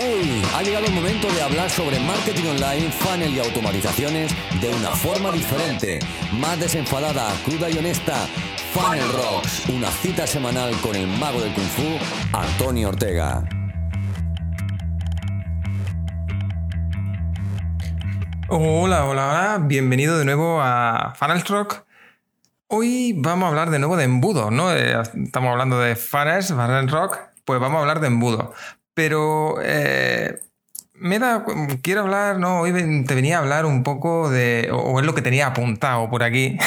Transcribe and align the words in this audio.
¡Hey! 0.00 0.42
Ha 0.54 0.62
llegado 0.62 0.86
el 0.86 0.92
momento 0.92 1.26
de 1.32 1.42
hablar 1.42 1.68
sobre 1.68 1.98
marketing 1.98 2.44
online, 2.50 2.88
funnel 2.92 3.34
y 3.34 3.40
automatizaciones 3.40 4.32
de 4.60 4.68
una 4.68 4.90
forma 4.90 5.32
diferente, 5.32 5.98
más 6.34 6.60
desenfadada, 6.60 7.32
cruda 7.44 7.68
y 7.68 7.78
honesta. 7.78 8.14
Funnel 8.72 9.12
Rocks, 9.12 9.68
una 9.68 9.90
cita 9.90 10.24
semanal 10.24 10.72
con 10.82 10.94
el 10.94 11.08
mago 11.08 11.40
del 11.40 11.52
Kung 11.52 11.66
Fu, 11.66 11.82
Antonio 12.32 12.90
Ortega. 12.90 13.42
Hola, 18.48 19.04
hola, 19.04 19.28
hola, 19.28 19.58
bienvenido 19.62 20.16
de 20.16 20.24
nuevo 20.24 20.60
a 20.62 21.14
Funnel 21.16 21.44
Rock. 21.44 21.84
Hoy 22.68 23.14
vamos 23.16 23.46
a 23.46 23.48
hablar 23.48 23.70
de 23.70 23.80
nuevo 23.80 23.96
de 23.96 24.04
embudos, 24.04 24.52
¿no? 24.52 24.72
Eh, 24.72 24.96
estamos 25.24 25.50
hablando 25.50 25.80
de 25.80 25.96
funnels, 25.96 26.52
Funnel 26.52 26.88
Rock, 26.88 27.18
pues 27.44 27.58
vamos 27.58 27.78
a 27.78 27.80
hablar 27.80 27.98
de 27.98 28.06
embudos. 28.06 28.50
Pero 28.98 29.60
eh, 29.62 30.40
me 30.94 31.20
da, 31.20 31.44
quiero 31.82 32.00
hablar, 32.00 32.40
no, 32.40 32.62
hoy 32.62 32.72
te 33.06 33.14
venía 33.14 33.36
a 33.36 33.42
hablar 33.42 33.64
un 33.64 33.84
poco 33.84 34.28
de, 34.28 34.70
o, 34.72 34.98
es 34.98 35.06
lo 35.06 35.14
que 35.14 35.22
tenía 35.22 35.46
apuntado 35.46 36.10
por 36.10 36.24
aquí, 36.24 36.58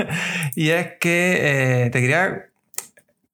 y 0.54 0.70
es 0.70 0.92
que 0.98 1.84
eh, 1.84 1.90
te 1.90 2.00
quería 2.00 2.46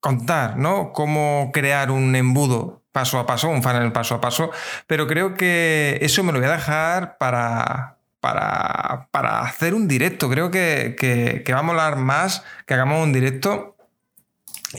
contar, 0.00 0.56
¿no? 0.56 0.92
Cómo 0.92 1.52
crear 1.52 1.92
un 1.92 2.16
embudo 2.16 2.82
paso 2.90 3.20
a 3.20 3.26
paso, 3.26 3.48
un 3.48 3.62
funnel 3.62 3.92
paso 3.92 4.16
a 4.16 4.20
paso, 4.20 4.50
pero 4.88 5.06
creo 5.06 5.34
que 5.34 5.98
eso 6.02 6.24
me 6.24 6.32
lo 6.32 6.40
voy 6.40 6.48
a 6.48 6.52
dejar 6.54 7.18
para, 7.18 7.98
para, 8.18 9.06
para 9.12 9.42
hacer 9.42 9.74
un 9.74 9.86
directo. 9.86 10.28
Creo 10.28 10.50
que, 10.50 10.96
que, 10.98 11.44
que 11.46 11.52
va 11.52 11.60
a 11.60 11.62
molar 11.62 11.98
más 11.98 12.42
que 12.66 12.74
hagamos 12.74 13.00
un 13.00 13.12
directo 13.12 13.76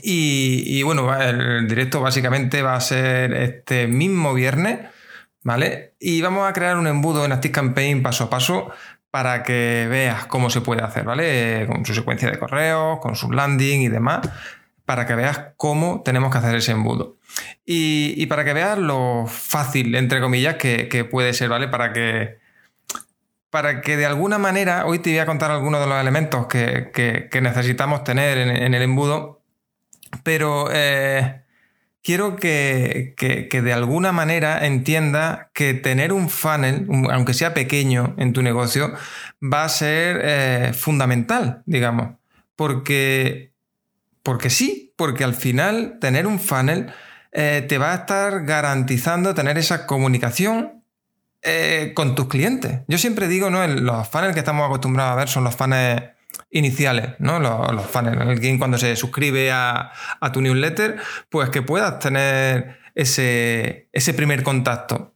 y, 0.00 0.82
bueno, 0.82 1.14
el 1.20 1.68
directo 1.68 2.00
básicamente 2.00 2.62
va 2.62 2.76
a 2.76 2.80
ser 2.80 3.34
este 3.34 3.86
mismo 3.86 4.32
viernes, 4.32 4.80
¿vale? 5.42 5.94
Y 6.00 6.22
vamos 6.22 6.48
a 6.48 6.52
crear 6.54 6.78
un 6.78 6.86
embudo 6.86 7.24
en 7.24 7.38
Campaign 7.50 8.02
paso 8.02 8.24
a 8.24 8.30
paso 8.30 8.70
para 9.10 9.42
que 9.42 9.86
veas 9.90 10.24
cómo 10.26 10.48
se 10.48 10.62
puede 10.62 10.82
hacer, 10.82 11.04
¿vale? 11.04 11.66
Con 11.66 11.84
su 11.84 11.94
secuencia 11.94 12.30
de 12.30 12.38
correos, 12.38 13.00
con 13.00 13.16
su 13.16 13.30
landing 13.30 13.82
y 13.82 13.88
demás, 13.88 14.20
para 14.86 15.06
que 15.06 15.14
veas 15.14 15.48
cómo 15.58 16.02
tenemos 16.02 16.32
que 16.32 16.38
hacer 16.38 16.54
ese 16.54 16.72
embudo. 16.72 17.18
Y, 17.66 18.24
para 18.26 18.44
que 18.44 18.54
veas 18.54 18.78
lo 18.78 19.26
fácil, 19.26 19.94
entre 19.94 20.20
comillas, 20.22 20.56
que, 20.56 21.06
puede 21.10 21.34
ser, 21.34 21.50
¿vale? 21.50 21.68
Para 21.68 21.92
que, 21.92 22.38
para 23.50 23.82
que 23.82 23.98
de 23.98 24.06
alguna 24.06 24.38
manera, 24.38 24.86
hoy 24.86 25.00
te 25.00 25.10
voy 25.10 25.18
a 25.18 25.26
contar 25.26 25.50
algunos 25.50 25.80
de 25.82 25.86
los 25.86 26.00
elementos 26.00 26.46
que, 26.46 27.28
necesitamos 27.42 28.04
tener 28.04 28.38
en 28.38 28.72
el 28.72 28.82
embudo 28.82 29.41
pero 30.22 30.68
eh, 30.72 31.42
quiero 32.02 32.36
que, 32.36 33.14
de 33.50 33.72
alguna 33.72 34.12
manera 34.12 34.66
entienda 34.66 35.50
que 35.54 35.74
tener 35.74 36.12
un 36.12 36.28
funnel, 36.28 36.86
aunque 37.10 37.34
sea 37.34 37.54
pequeño 37.54 38.14
en 38.18 38.32
tu 38.32 38.42
negocio, 38.42 38.92
va 39.42 39.64
a 39.64 39.68
ser 39.68 40.20
eh, 40.22 40.72
fundamental, 40.74 41.62
digamos. 41.66 42.16
Porque, 42.56 43.52
porque 44.22 44.50
sí, 44.50 44.94
porque 44.96 45.24
al 45.24 45.34
final 45.34 45.98
tener 46.00 46.26
un 46.26 46.38
funnel 46.38 46.92
eh, 47.32 47.64
te 47.66 47.78
va 47.78 47.92
a 47.92 47.96
estar 47.96 48.44
garantizando 48.44 49.34
tener 49.34 49.58
esa 49.58 49.86
comunicación 49.86 50.80
con 51.94 52.14
tus 52.14 52.28
clientes. 52.28 52.82
Yo 52.86 52.98
siempre 52.98 53.26
digo, 53.26 53.50
¿no? 53.50 53.66
Los 53.66 54.06
funnels 54.06 54.32
que 54.32 54.38
estamos 54.38 54.64
acostumbrados 54.64 55.12
a 55.12 55.16
ver 55.16 55.28
son 55.28 55.42
los 55.42 55.56
funnels 55.56 56.11
iniciales, 56.50 57.14
¿no? 57.18 57.40
Los, 57.40 57.72
los. 57.72 57.96
Alguien 57.96 58.58
cuando 58.58 58.78
se 58.78 58.94
suscribe 58.96 59.50
a, 59.52 59.92
tu 60.32 60.40
newsletter, 60.40 60.96
pues 61.28 61.50
que 61.50 61.62
puedas 61.62 61.98
tener 61.98 62.78
ese, 62.94 63.88
primer 64.16 64.42
contacto. 64.42 65.14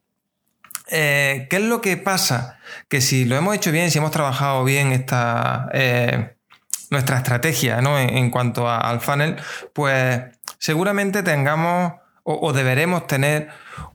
Eh, 0.89 1.47
¿Qué 1.51 1.57
es 1.57 1.63
lo 1.63 1.81
que 1.81 1.97
pasa? 1.97 2.59
Que 2.89 3.01
si 3.01 3.25
lo 3.25 3.37
hemos 3.37 3.55
hecho 3.55 3.73
bien, 3.73 3.91
si 3.91 3.99
hemos 3.99 4.13
trabajado 4.13 4.65
bien 4.65 4.93
esta, 4.93 5.69
eh, 5.73 6.37
nuestra 6.91 7.19
estrategia 7.19 7.81
¿no? 7.81 7.99
en, 7.99 8.31
cuanto 8.31 8.71
al 8.71 9.01
funnel, 9.01 9.37
pues 9.73 10.23
seguramente 10.59 11.23
tengamos 11.23 11.95
o, 12.29 12.53
deberemos 12.53 13.07
tener 13.07 13.49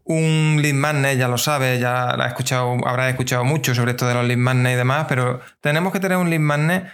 un 0.06 0.60
lead 0.62 0.74
magnet, 0.74 1.18
ya 1.18 1.28
lo 1.28 1.38
sabes, 1.38 1.82
ya 1.82 2.16
la 2.18 2.28
escuchado, 2.28 2.78
habrás 2.88 3.10
escuchado 3.10 3.44
mucho 3.44 3.76
sobre 3.76 3.92
esto 3.92 4.08
de 4.08 4.14
los 4.14 4.26
lead 4.26 4.38
magnet 4.38 4.74
y 4.74 4.76
demás, 4.78 5.06
pero 5.10 5.42
tenemos 5.60 5.92
que 5.92 6.00
tener 6.00 6.18
un 6.18 6.30
lead 6.30 6.40
magnet 6.40 6.86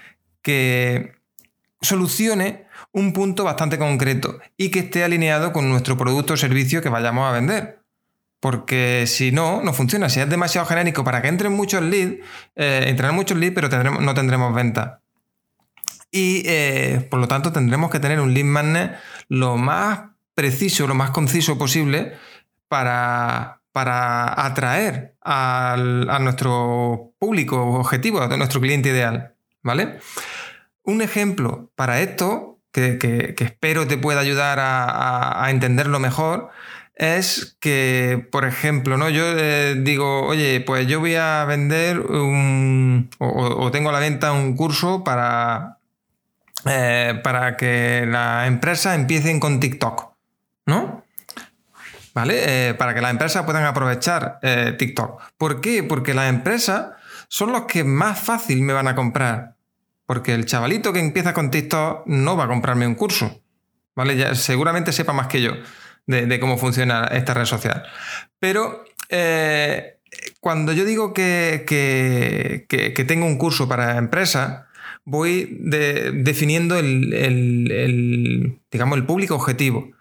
que 0.47 1.11
solucione 1.81 2.67
un 2.93 3.11
punto 3.11 3.43
bastante 3.43 3.77
concreto 3.77 4.39
y 4.55 4.71
que 4.71 4.79
esté 4.79 5.03
alineado 5.03 5.51
con 5.51 5.69
nuestro 5.69 5.97
producto 5.97 6.35
o 6.35 6.37
servicio 6.37 6.81
que 6.81 6.87
vayamos 6.87 7.27
a 7.27 7.33
vender. 7.33 7.81
Porque 8.39 9.03
si 9.07 9.33
no, 9.33 9.61
no 9.61 9.73
funciona. 9.73 10.07
Si 10.07 10.21
es 10.21 10.29
demasiado 10.29 10.65
genérico 10.65 11.03
para 11.03 11.21
que 11.21 11.27
entren 11.27 11.51
muchos 11.51 11.81
leads, 11.81 12.23
eh, 12.55 12.85
entrarán 12.87 13.15
muchos 13.15 13.37
leads, 13.37 13.55
pero 13.55 13.67
no 13.99 14.13
tendremos 14.13 14.55
venta. 14.55 15.01
Y 16.11 16.43
eh, 16.45 17.05
por 17.11 17.19
lo 17.19 17.27
tanto 17.27 17.51
tendremos 17.51 17.91
que 17.91 17.99
tener 17.99 18.21
un 18.21 18.33
lead 18.33 18.45
magnet 18.45 18.95
lo 19.27 19.57
más 19.57 20.11
preciso, 20.33 20.87
lo 20.87 20.95
más 20.95 21.09
conciso 21.09 21.57
posible 21.57 22.13
para, 22.69 23.59
para 23.73 24.45
atraer 24.45 25.17
a 25.21 25.75
nuestro 26.21 27.11
público 27.19 27.61
objetivo, 27.81 28.21
a 28.21 28.37
nuestro 28.37 28.61
cliente 28.61 28.87
ideal. 28.87 29.33
¿Vale? 29.63 29.99
Un 30.83 31.01
ejemplo 31.01 31.69
para 31.75 31.99
esto, 32.01 32.57
que, 32.71 33.35
espero 33.39 33.87
te 33.87 33.97
pueda 33.97 34.19
ayudar 34.19 34.59
a, 34.61 35.47
entenderlo 35.49 35.99
mejor, 35.99 36.49
es 36.95 37.57
que, 37.59 38.27
por 38.31 38.45
ejemplo, 38.45 38.97
¿no? 38.97 39.09
yo 39.09 39.23
eh, 39.37 39.75
digo, 39.77 40.25
oye, 40.25 40.61
pues 40.61 40.87
yo 40.87 40.99
voy 40.99 41.15
a 41.15 41.45
vender 41.45 41.99
un, 41.99 43.09
o, 43.19 43.69
tengo 43.71 43.89
a 43.89 43.93
la 43.93 43.99
venta 43.99 44.31
un 44.31 44.55
curso 44.55 45.03
para, 45.03 45.77
eh, 46.65 47.19
para 47.23 47.55
que 47.55 48.05
la 48.07 48.47
empresa 48.47 48.95
empiecen 48.95 49.39
con 49.39 49.59
TikTok, 49.59 50.13
¿no? 50.65 51.03
¿Vale? 52.15 52.69
Eh, 52.69 52.73
para 52.73 52.95
que 52.95 53.01
las 53.01 53.11
empresas 53.11 53.43
puedan 53.43 53.63
aprovechar 53.65 54.39
TikTok. 54.79 55.21
¿Por 55.37 55.61
qué? 55.61 55.83
Porque 55.83 56.15
las 56.15 56.29
empresas 56.29 56.93
son 57.27 57.51
los 57.51 57.63
que 57.63 57.83
más 57.83 58.19
fácil 58.19 58.61
me 58.61 58.73
van 58.73 58.87
a 58.87 58.95
comprar. 58.95 59.55
Porque 60.05 60.33
el 60.33 60.45
chavalito 60.45 60.93
que 60.93 60.99
empieza 60.99 61.33
con 61.33 61.51
TikTok 61.51 62.07
no 62.07 62.37
va 62.37 62.45
a 62.45 62.47
comprarme 62.47 62.87
un 62.87 62.95
curso. 62.95 63.41
¿Vale? 63.95 64.15
Ya, 64.15 64.35
seguramente 64.35 64.93
sepa 64.93 65.11
más 65.11 65.27
que 65.27 65.41
yo 65.41 65.53
de, 66.07 66.39
cómo 66.39 66.57
funciona 66.57 67.05
esta 67.05 67.33
red 67.33 67.45
social. 67.45 67.83
Pero 68.39 68.83
eh, 69.09 69.97
cuando 70.39 70.71
yo 70.73 70.85
digo 70.85 71.13
que, 71.13 71.65
tengo 73.07 73.25
un 73.25 73.37
curso 73.37 73.67
para 73.67 73.97
empresas, 73.97 74.63
voy 75.03 75.57
definiendo 75.61 76.77
el, 76.77 78.59
digamos, 78.71 78.97
el 78.97 79.05
público 79.05 79.35
objetivo. 79.35 79.91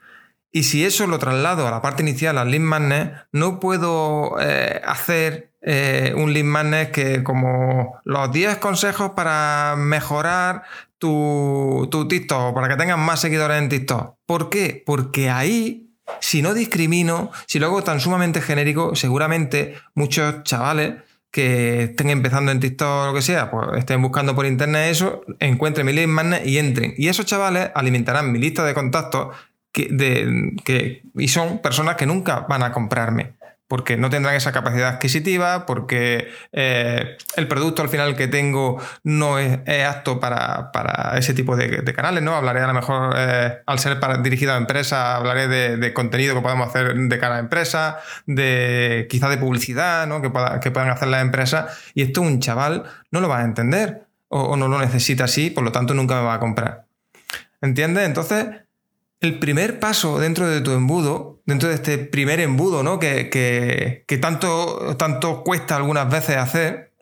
Y 0.57 0.63
si 0.63 0.87
eso 0.87 1.07
lo 1.07 1.19
traslado 1.19 1.69
a 1.69 1.71
la 1.71 1.83
parte 1.83 2.03
inicial, 2.03 2.39
al 2.39 2.51
lead 2.51 2.63
magnet, 2.63 3.13
no 3.31 3.61
puedo 3.61 4.41
eh, 4.41 4.81
hacer 4.87 5.53
eh, 5.61 6.15
un 6.17 6.33
lead 6.33 6.47
magnet 6.47 6.93
que 6.93 7.23
como 7.23 8.01
los 8.05 8.33
10 8.33 8.57
consejos 8.57 9.11
para 9.11 9.75
mejorar 9.77 10.63
tu, 10.97 11.87
tu 11.91 12.09
TikTok, 12.09 12.55
para 12.55 12.71
que 12.71 12.77
tengas 12.77 12.97
más 12.97 13.21
seguidores 13.21 13.59
en 13.59 13.69
TikTok. 13.69 14.17
¿Por 14.25 14.49
qué? 14.49 14.83
Porque 14.87 15.29
ahí, 15.29 15.91
si 16.21 16.41
no 16.41 16.55
discrimino, 16.55 17.33
si 17.47 17.59
lo 17.59 17.67
hago 17.67 17.85
tan 17.85 18.01
sumamente 18.01 18.41
genérico, 18.41 18.95
seguramente 18.95 19.75
muchos 19.95 20.43
chavales 20.45 20.95
que 21.31 21.83
estén 21.83 22.09
empezando 22.09 22.51
en 22.51 22.61
TikTok 22.61 22.89
o 22.89 23.07
lo 23.09 23.13
que 23.13 23.21
sea, 23.21 23.51
pues 23.51 23.67
estén 23.77 24.01
buscando 24.01 24.35
por 24.35 24.47
internet 24.47 24.91
eso, 24.91 25.21
encuentren 25.39 25.85
mi 25.85 25.93
lead 25.93 26.07
magnet 26.07 26.47
y 26.47 26.57
entren. 26.57 26.95
Y 26.97 27.09
esos 27.09 27.27
chavales 27.27 27.73
alimentarán 27.75 28.33
mi 28.33 28.39
lista 28.39 28.65
de 28.65 28.73
contactos 28.73 29.37
y 29.77 31.29
son 31.29 31.59
personas 31.59 31.97
que 31.97 32.07
nunca 32.07 32.41
van 32.49 32.63
a 32.63 32.73
comprarme 32.73 33.37
porque 33.69 33.97
no 33.97 34.11
tendrán 34.11 34.35
esa 34.37 34.53
capacidad 34.53 34.89
adquisitiva, 34.89 35.67
porque 35.67 36.29
eh, 36.53 37.17
el 37.37 37.49
producto 37.49 37.83
al 37.83 37.89
final 37.89 38.15
que 38.15 38.29
tengo 38.29 38.81
no 39.03 39.39
es, 39.39 39.59
apto 39.87 40.21
para, 40.21 40.71
ese 41.17 41.35
tipo 41.35 41.57
de, 41.57 41.83
canales, 41.93 42.23
¿no? 42.23 42.37
Hablaré 42.37 42.61
a 42.61 42.69
lo 42.69 42.75
mejor, 42.75 43.15
eh, 43.17 43.59
al 43.67 43.79
ser 43.79 43.99
dirigido 44.23 44.53
a 44.53 44.57
empresa, 44.57 45.17
hablaré 45.17 45.49
de, 45.49 45.93
contenido 45.93 46.35
que 46.35 46.43
podemos 46.43 46.69
hacer 46.69 46.95
de 46.95 47.19
cara 47.19 47.37
a 47.37 47.39
empresa, 47.41 47.99
de 48.27 49.07
quizá 49.11 49.29
de 49.29 49.39
publicidad, 49.39 50.07
¿no? 50.07 50.23
Que, 50.23 50.31
que 50.61 50.71
puedan 50.71 50.91
hacer 50.91 51.09
las 51.09 51.23
empresas, 51.23 51.79
y 51.95 52.03
esto 52.03 52.23
un 52.23 52.39
chaval 52.39 52.85
no 53.11 53.21
lo 53.21 53.29
va 53.29 53.41
a 53.41 53.45
entender, 53.45 54.07
o, 54.29 54.43
o 54.43 54.57
no 54.57 54.69
lo 54.69 54.79
necesita 54.79 55.25
así, 55.25 55.51
por 55.51 55.65
lo 55.65 55.73
tanto 55.73 55.93
nunca 55.93 56.15
me 56.17 56.23
va 56.23 56.35
a 56.35 56.41
comprar. 56.41 56.85
¿Entiendes? 57.61 58.07
Entonces, 58.07 58.47
el 59.21 59.39
primer 59.39 59.81
paso 59.81 60.19
dentro 60.19 60.49
de 60.49 60.61
tu 60.61 60.73
embudo, 60.73 61.41
dentro 61.47 61.69
de 61.69 61.77
este 61.77 61.99
primer 61.99 62.41
embudo, 62.41 62.83
¿no? 62.83 62.99
Que, 62.99 64.05
tanto, 64.21 64.97
tanto 64.97 65.43
cuesta 65.43 65.77
algunas 65.77 66.11
veces 66.11 66.37
hacer, 66.37 66.93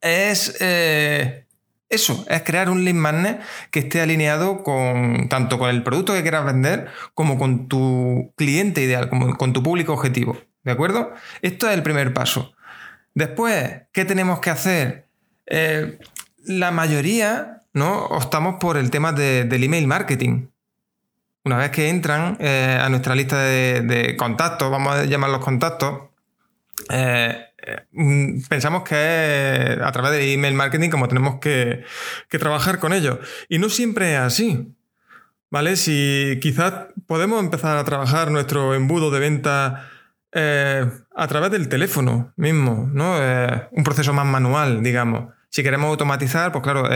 es, 0.00 0.56
eh, 0.60 1.46
eso, 1.88 2.24
es 2.28 2.42
crear 2.42 2.70
un 2.70 2.84
lead 2.84 2.94
magnet 2.94 3.40
que 3.70 3.80
esté 3.80 4.00
alineado 4.00 4.62
con 4.62 5.28
tanto 5.28 5.58
con 5.58 5.70
el 5.70 5.82
producto 5.82 6.12
que 6.14 6.22
quieras 6.22 6.44
vender 6.44 6.88
como 7.14 7.38
con 7.38 7.68
tu 7.68 8.32
cliente 8.36 8.82
ideal, 8.82 9.08
como 9.08 9.36
con 9.36 9.52
tu 9.52 9.62
público 9.62 9.92
objetivo. 9.92 10.38
¿De 10.64 10.72
acuerdo? 10.72 11.12
Esto 11.42 11.68
es 11.68 11.74
el 11.74 11.82
primer 11.82 12.14
paso. 12.14 12.54
Después, 13.14 13.82
¿qué 13.92 14.04
tenemos 14.04 14.40
que 14.40 14.50
hacer? 14.50 15.06
Eh, 15.46 15.98
la 16.44 16.70
mayoría 16.70 17.62
¿no? 17.74 18.06
optamos 18.06 18.56
por 18.60 18.76
el 18.76 18.90
tema 18.90 19.12
del 19.12 19.64
email 19.64 19.86
marketing. 19.86 20.46
Una 21.44 21.56
vez 21.56 21.70
que 21.70 21.88
entran 21.88 22.36
eh, 22.38 22.78
a 22.80 22.88
nuestra 22.88 23.16
lista 23.16 23.42
de, 23.42 24.14
contactos, 24.16 24.70
vamos 24.70 24.94
a 24.94 25.04
llamar 25.06 25.30
los 25.30 25.40
contactos, 25.40 26.10
eh, 26.88 27.46
mm, 27.90 28.42
pensamos 28.48 28.84
que 28.84 29.78
a 29.82 29.90
través 29.90 30.12
de 30.12 30.32
email 30.34 30.54
marketing 30.54 30.90
como 30.90 31.08
tenemos 31.08 31.40
que, 31.40 31.84
trabajar 32.30 32.78
con 32.78 32.92
ellos. 32.92 33.18
Y 33.48 33.58
no 33.58 33.68
siempre 33.70 34.14
es 34.14 34.20
así. 34.20 34.72
¿Vale? 35.50 35.76
Si 35.76 36.38
quizás 36.40 36.86
podemos 37.06 37.40
empezar 37.42 37.76
a 37.76 37.84
trabajar 37.84 38.30
nuestro 38.30 38.74
embudo 38.74 39.10
de 39.10 39.20
venta 39.20 39.90
eh, 40.32 40.88
a 41.14 41.26
través 41.26 41.50
del 41.50 41.68
teléfono 41.68 42.32
mismo, 42.36 42.88
¿no? 42.90 43.16
un 43.70 43.84
proceso 43.84 44.14
más 44.14 44.24
manual, 44.26 44.82
digamos. 44.82 45.34
Si 45.50 45.62
queremos 45.62 45.88
automatizar, 45.88 46.52
pues 46.52 46.62
claro, 46.64 46.88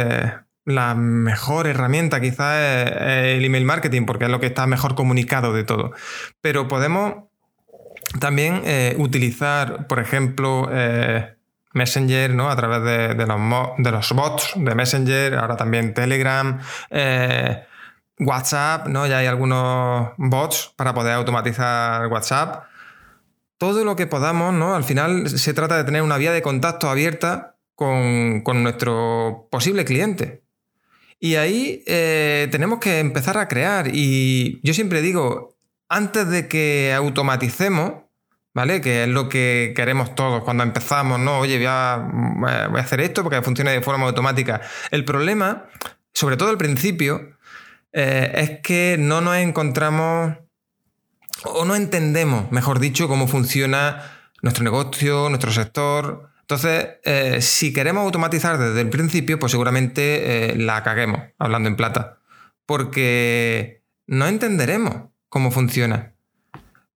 la 0.67 0.97
mejor 0.97 1.69
herramienta 1.69 2.21
quizás 2.21 2.57
es 2.59 3.37
el 3.37 3.45
email 3.45 3.65
marketing, 3.65 4.05
porque 4.05 4.25
es 4.25 4.31
lo 4.31 4.41
que 4.41 4.47
está 4.47 4.67
mejor 4.67 4.97
comunicado 4.97 5.53
de 5.53 5.63
todo. 5.63 5.93
Pero 6.41 6.67
podemos 6.67 7.15
también 8.19 8.63
eh, 8.65 8.97
utilizar, 8.99 9.87
por 9.87 10.01
ejemplo, 10.01 10.69
eh, 10.73 11.37
Messenger, 11.73 12.35
¿no? 12.35 12.51
A 12.51 12.57
través 12.57 12.83
de, 12.83 13.27
los, 13.27 14.13
bots 14.13 14.53
de 14.57 14.75
Messenger, 14.75 15.35
ahora 15.37 15.57
también 15.57 15.95
Telegram, 15.95 16.59
eh, 16.91 17.65
WhatsApp, 18.19 18.89
¿no? 18.89 19.07
Ya 19.07 19.19
hay 19.19 19.27
algunos 19.27 20.11
bots 20.17 20.73
para 20.75 20.95
poder 20.95 21.13
automatizar 21.13 22.09
WhatsApp. 22.09 22.65
Todo 23.57 23.85
lo 23.85 23.95
que 23.95 24.09
podamos, 24.09 24.53
¿no? 24.53 24.75
Al 24.75 24.85
final 24.85 25.29
se 25.29 25.55
trata 25.55 25.77
de 25.77 25.85
tener 25.85 26.03
una 26.03 26.17
vía 26.17 26.33
de 26.33 26.43
contacto 26.43 26.91
abierta 26.91 27.57
con 27.77 28.43
nuestro 28.63 29.49
posible 29.51 29.85
cliente. 29.85 30.46
Y 31.19 31.37
ahí 31.37 31.83
eh, 31.87 32.49
tenemos 32.51 32.79
que 32.79 32.99
empezar 32.99 33.39
a 33.39 33.49
crear. 33.49 33.89
Y 33.93 34.61
yo 34.63 34.75
siempre 34.75 35.01
digo, 35.01 35.57
antes 35.89 36.29
de 36.29 36.49
que 36.49 36.93
automaticemos, 36.95 38.05
¿vale? 38.55 38.81
Que 38.81 39.05
es 39.05 39.09
lo 39.09 39.29
que 39.29 39.73
queremos 39.75 40.15
todos 40.15 40.43
cuando 40.45 40.63
empezamos, 40.63 41.19
¿no? 41.19 41.41
Oye, 41.41 41.57
voy 41.57 41.67
a, 41.67 41.95
a 41.95 42.73
hacer 42.79 43.01
esto 43.01 43.23
porque 43.23 43.43
funcione 43.43 43.71
de 43.71 43.83
forma 43.83 44.07
automática. 44.07 44.61
El 44.91 45.05
problema, 45.05 45.69
sobre 46.13 46.37
todo 46.37 46.51
al 46.51 46.59
principio, 46.59 47.37
eh, 47.93 48.33
es 48.35 48.61
que 48.61 48.97
no 48.99 49.23
nos 49.23 49.37
encontramos 49.37 50.37
o 51.45 51.65
no 51.65 51.75
entendemos, 51.75 52.51
mejor 52.53 52.79
dicho, 52.79 53.09
cómo 53.09 53.27
funciona 53.27 54.03
nuestro 54.43 54.65
negocio, 54.65 55.29
nuestro 55.31 55.51
sector, 55.51 56.31
entonces, 56.49 56.91
eh, 57.03 57.43
si 57.43 57.73
queremos 57.73 58.05
automatizar 58.05 58.57
desde 58.57 58.81
el 58.81 58.89
principio, 58.89 59.37
pues 59.37 59.51
seguramente 59.51 60.53
eh, 60.53 60.57
la 60.57 60.85
caguemos, 60.85 61.21
hablando 61.41 61.69
en 61.69 61.75
plata, 61.75 62.21
porque 62.67 63.83
no 64.07 64.29
entenderemos 64.29 65.11
cómo 65.29 65.51
funciona. 65.51 66.15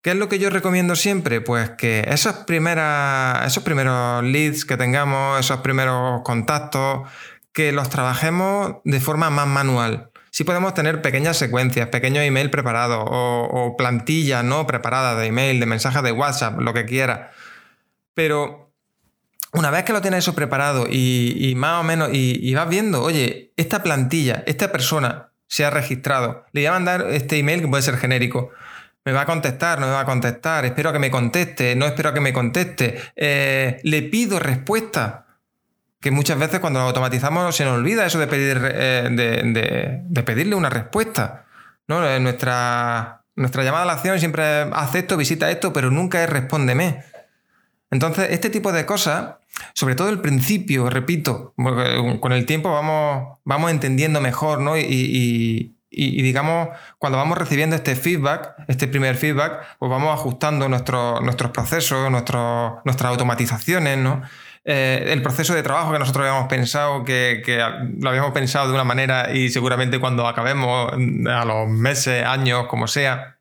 ¿Qué 0.03 0.11
es 0.11 0.17
lo 0.17 0.29
que 0.29 0.39
yo 0.39 0.51
recomiendo 0.51 0.95
siempre? 0.95 1.41
Pues 1.41 1.71
que 1.71 2.05
esas 2.07 2.45
primeras, 2.45 3.45
esos 3.45 3.65
primeros 3.65 4.23
leads 4.23 4.65
que 4.65 4.77
tengamos, 4.77 5.41
esos 5.41 5.59
primeros 5.63 6.23
contactos, 6.23 7.09
que 7.53 7.73
los 7.73 7.91
trabajemos 7.91 8.77
de 8.85 9.01
forma 9.01 9.31
más 9.31 9.49
manual. 9.49 10.13
Si 10.31 10.45
podemos 10.45 10.75
tener 10.75 11.03
pequeñas 11.03 11.37
secuencias, 11.37 11.89
pequeños 11.89 12.23
email 12.23 12.51
preparados 12.51 13.05
o, 13.05 13.49
o 13.51 13.77
plantillas 13.77 14.45
no 14.45 14.65
preparadas 14.69 15.19
de 15.19 15.27
email, 15.27 15.59
de 15.59 15.67
mensajes 15.67 16.05
de 16.05 16.13
WhatsApp, 16.13 16.61
lo 16.61 16.73
que 16.73 16.85
quiera. 16.85 17.33
Pero 18.15 18.70
una 19.53 19.71
vez 19.71 19.85
que 19.85 19.93
lo 19.93 20.01
tienes 20.01 20.19
eso 20.19 20.35
preparado 20.35 20.87
y, 20.89 21.55
más 21.57 21.81
o 21.81 21.83
menos, 21.83 22.11
y, 22.13 22.55
vas 22.55 22.69
viendo, 22.69 23.03
oye, 23.03 23.53
esta 23.57 23.83
plantilla, 23.83 24.45
esta 24.47 24.71
persona 24.71 25.31
se 25.47 25.65
ha 25.65 25.71
registrado, 25.71 26.45
le 26.53 26.61
voy 26.61 26.67
a 26.67 26.73
mandar 26.73 27.07
este 27.11 27.39
email 27.39 27.61
que 27.61 27.69
puede 27.69 27.83
ser 27.83 27.97
genérico. 27.97 28.51
Me 29.05 29.13
va 29.13 29.23
a 29.23 29.27
contestar, 29.27 29.81
no 29.81 29.87
me 29.87 29.93
va 29.93 30.01
a 30.01 30.05
contestar, 30.05 30.67
espero 30.67 30.93
que 30.93 30.99
me 30.99 31.11
conteste, 31.11 31.75
no 31.75 31.87
espero 31.87 32.13
que 32.13 32.21
me 32.21 32.35
conteste. 32.35 33.01
Eh, 33.17 33.81
le 33.83 34.03
pido 34.03 34.39
respuesta. 34.39 35.27
Que 36.01 36.11
muchas 36.11 36.39
veces 36.39 36.61
cuando 36.61 36.81
lo 36.81 36.87
automatizamos 36.87 37.55
se 37.55 37.65
nos 37.65 37.79
olvida 37.79 38.07
eso 38.07 38.19
de, 38.19 38.27
pedir, 38.27 38.61
eh, 38.63 40.03
de, 40.09 40.23
pedirle 40.23 40.55
una 40.55 40.71
respuesta. 40.71 41.47
¿no? 41.89 42.07
Eh, 42.07 42.21
nuestra, 42.21 43.25
nuestra 43.37 43.65
llamada 43.65 43.85
a 43.85 43.87
la 43.87 43.93
acción 43.95 44.19
siempre 44.19 44.63
es 44.63 44.69
acepto, 44.73 45.17
visita 45.17 45.51
esto, 45.51 45.73
pero 45.73 45.91
nunca 45.91 46.23
es 46.23 46.31
respóndeme. 46.31 47.05
Entonces, 47.91 48.29
este 48.31 48.51
tipo 48.51 48.73
de 48.73 48.87
cosas, 48.87 49.37
sobre 49.75 49.95
todo 49.95 50.09
el 50.09 50.21
principio, 50.21 50.89
repito, 50.91 51.55
con 52.21 52.33
el 52.33 52.47
tiempo 52.47 52.71
vamos, 52.71 53.39
vamos 53.45 53.71
entendiendo 53.71 54.21
mejor, 54.21 54.61
¿no? 54.61 54.77
Y, 54.77 55.77
digamos, 55.91 56.69
cuando 56.99 57.19
vamos 57.19 57.37
recibiendo 57.37 57.75
este 57.75 57.97
feedback, 57.97 58.55
este 58.69 58.87
primer 58.87 59.17
feedback, 59.17 59.61
pues 59.79 59.91
vamos 59.91 60.15
ajustando 60.15 60.69
nuestros 60.69 61.51
procesos, 61.53 62.11
nuestras 62.11 63.05
automatizaciones, 63.05 63.99
¿no? 63.99 64.23
Eh, 64.65 65.09
el 65.13 65.23
proceso 65.23 65.55
de 65.55 65.63
trabajo 65.63 65.93
que 65.93 65.99
nosotros 65.99 66.27
habíamos 66.27 66.49
pensado, 66.49 67.05
que, 67.05 67.43
lo 67.99 68.11
habíamos 68.11 68.33
pensado 68.33 68.69
de 68.69 68.75
una 68.75 68.85
manera 68.85 69.33
y 69.35 69.49
seguramente 69.49 69.99
cuando 69.99 70.27
acabemos 70.29 70.93
a 70.93 71.45
los 71.45 71.69
meses, 71.69 72.25
años, 72.25 72.67
como 72.67 72.87
sea, 72.87 73.40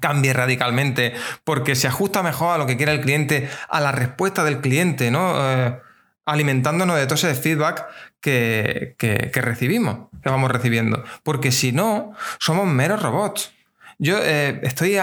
cambie 0.00 0.32
radicalmente 0.32 1.14
porque 1.44 1.74
se 1.74 1.86
ajusta 1.86 2.22
mejor 2.22 2.54
a 2.54 2.58
lo 2.58 2.66
que 2.66 2.76
quiere 2.76 2.92
el 2.92 3.00
cliente, 3.00 3.48
a 3.68 3.80
la 3.80 3.92
respuesta 3.92 4.44
del 4.44 4.60
cliente, 4.60 5.10
¿no? 5.10 5.34
Eh, 5.36 5.78
alimentándonos 6.26 6.96
de 6.96 7.04
todo 7.04 7.14
ese 7.14 7.34
feedback 7.34 7.86
que, 8.20 8.94
recibimos, 9.34 10.08
que 10.22 10.30
vamos 10.30 10.50
recibiendo. 10.50 11.04
Porque 11.22 11.52
si 11.52 11.72
no, 11.72 12.12
somos 12.38 12.66
meros 12.66 13.02
robots. 13.02 13.52
Yo 13.98 14.18
eh, 14.22 14.60
estoy 14.62 14.98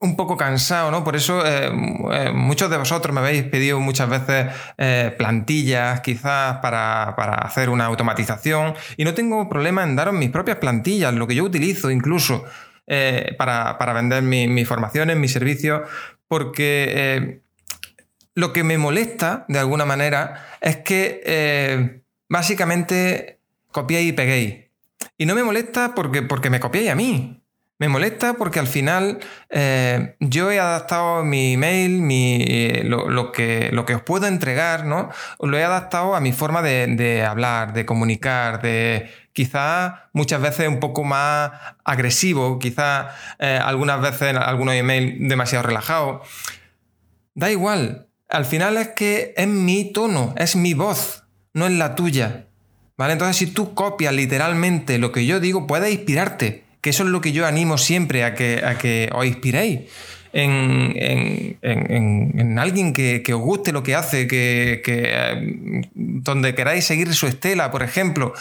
un 0.00 0.16
poco 0.16 0.36
cansado, 0.36 0.90
¿no? 0.90 1.04
Por 1.04 1.14
eso 1.14 1.44
eh, 1.46 1.70
muchos 2.34 2.68
de 2.68 2.76
vosotros 2.76 3.14
me 3.14 3.20
habéis 3.20 3.44
pedido 3.44 3.78
muchas 3.78 4.08
veces 4.10 4.48
plantillas, 5.16 6.00
quizás 6.00 6.58
para, 6.58 7.10
hacer 7.10 7.70
una 7.70 7.86
automatización, 7.86 8.74
y 8.96 9.04
no 9.04 9.14
tengo 9.14 9.48
problema 9.48 9.84
en 9.84 9.96
daros 9.96 10.14
mis 10.14 10.30
propias 10.30 10.58
plantillas, 10.58 11.14
lo 11.14 11.26
que 11.28 11.36
yo 11.36 11.44
utilizo 11.44 11.90
incluso. 11.90 12.44
Eh, 12.86 13.34
para, 13.38 13.92
vender 13.94 14.22
mis 14.22 14.68
formaciones, 14.68 15.16
mis 15.16 15.32
servicios, 15.32 15.88
porque 16.28 16.92
eh, 16.94 17.40
lo 18.34 18.52
que 18.52 18.62
me 18.62 18.76
molesta 18.76 19.46
de 19.48 19.58
alguna 19.58 19.86
manera 19.86 20.46
es 20.60 20.76
que 20.78 21.22
eh, 21.24 22.02
básicamente 22.28 23.40
copiéis 23.72 24.10
y 24.10 24.12
peguéis. 24.12 24.54
Y 25.16 25.24
no 25.24 25.34
me 25.34 25.44
molesta 25.44 25.94
porque, 25.94 26.22
porque 26.22 26.50
me 26.50 26.60
copiéis 26.60 26.90
a 26.90 26.94
mí. 26.94 27.40
Me 27.78 27.88
molesta 27.88 28.34
porque 28.34 28.60
al 28.60 28.68
final 28.68 29.18
yo 30.20 30.50
he 30.50 30.60
adaptado 30.60 31.24
mi 31.24 31.54
email, 31.54 32.02
mi, 32.02 32.82
lo, 32.84 33.32
que, 33.32 33.70
lo 33.72 33.84
que 33.84 33.96
os 33.96 34.02
puedo 34.02 34.26
entregar, 34.26 34.86
¿no? 34.86 35.10
Lo 35.40 35.58
he 35.58 35.64
adaptado 35.64 36.14
a 36.14 36.20
mi 36.20 36.32
forma 36.32 36.62
de 36.62 37.24
hablar, 37.28 37.72
de 37.72 37.84
comunicar, 37.84 38.62
de, 38.62 39.10
quizás 39.34 39.92
muchas 40.14 40.40
veces 40.40 40.68
un 40.68 40.80
poco 40.80 41.04
más 41.04 41.50
agresivo, 41.84 42.58
quizás 42.58 43.14
eh, 43.38 43.60
algunas 43.62 44.00
veces 44.00 44.34
algunos 44.34 44.74
emails 44.74 45.16
demasiado 45.18 45.66
relajados. 45.66 46.26
Da 47.34 47.50
igual, 47.50 48.08
al 48.30 48.46
final 48.46 48.78
es 48.78 48.88
que 48.88 49.34
es 49.36 49.46
mi 49.46 49.92
tono, 49.92 50.34
es 50.38 50.56
mi 50.56 50.72
voz, 50.72 51.24
no 51.52 51.66
es 51.66 51.72
la 51.72 51.94
tuya. 51.94 52.46
¿Vale? 52.96 53.14
Entonces, 53.14 53.36
si 53.36 53.48
tú 53.48 53.74
copias 53.74 54.14
literalmente 54.14 54.98
lo 54.98 55.10
que 55.10 55.26
yo 55.26 55.40
digo, 55.40 55.66
puedes 55.66 55.92
inspirarte, 55.92 56.62
que 56.80 56.90
eso 56.90 57.02
es 57.02 57.08
lo 57.08 57.20
que 57.20 57.32
yo 57.32 57.44
animo 57.44 57.76
siempre 57.76 58.22
a 58.22 58.36
que, 58.36 58.62
a 58.64 58.78
que 58.78 59.10
os 59.12 59.26
inspiréis. 59.26 59.80
En, 60.32 61.58
alguien 62.58 62.92
que, 62.92 63.22
os 63.32 63.40
guste 63.40 63.72
lo 63.72 63.82
que 63.82 63.94
hace, 63.94 64.26
que, 64.26 64.82
eh, 64.84 65.82
donde 65.94 66.54
queráis 66.54 66.84
seguir 66.84 67.12
su 67.14 67.26
estela, 67.26 67.70
por 67.70 67.82
ejemplo. 67.82 68.32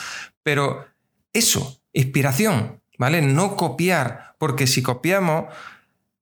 Pero 0.43 0.85
eso, 1.31 1.81
inspiración, 1.93 2.81
¿vale? 2.97 3.21
No 3.21 3.55
copiar, 3.55 4.35
porque 4.37 4.67
si 4.67 4.83
copiamos, 4.83 5.45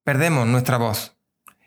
perdemos 0.04 0.46
nuestra 0.46 0.78
voz. 0.78 1.16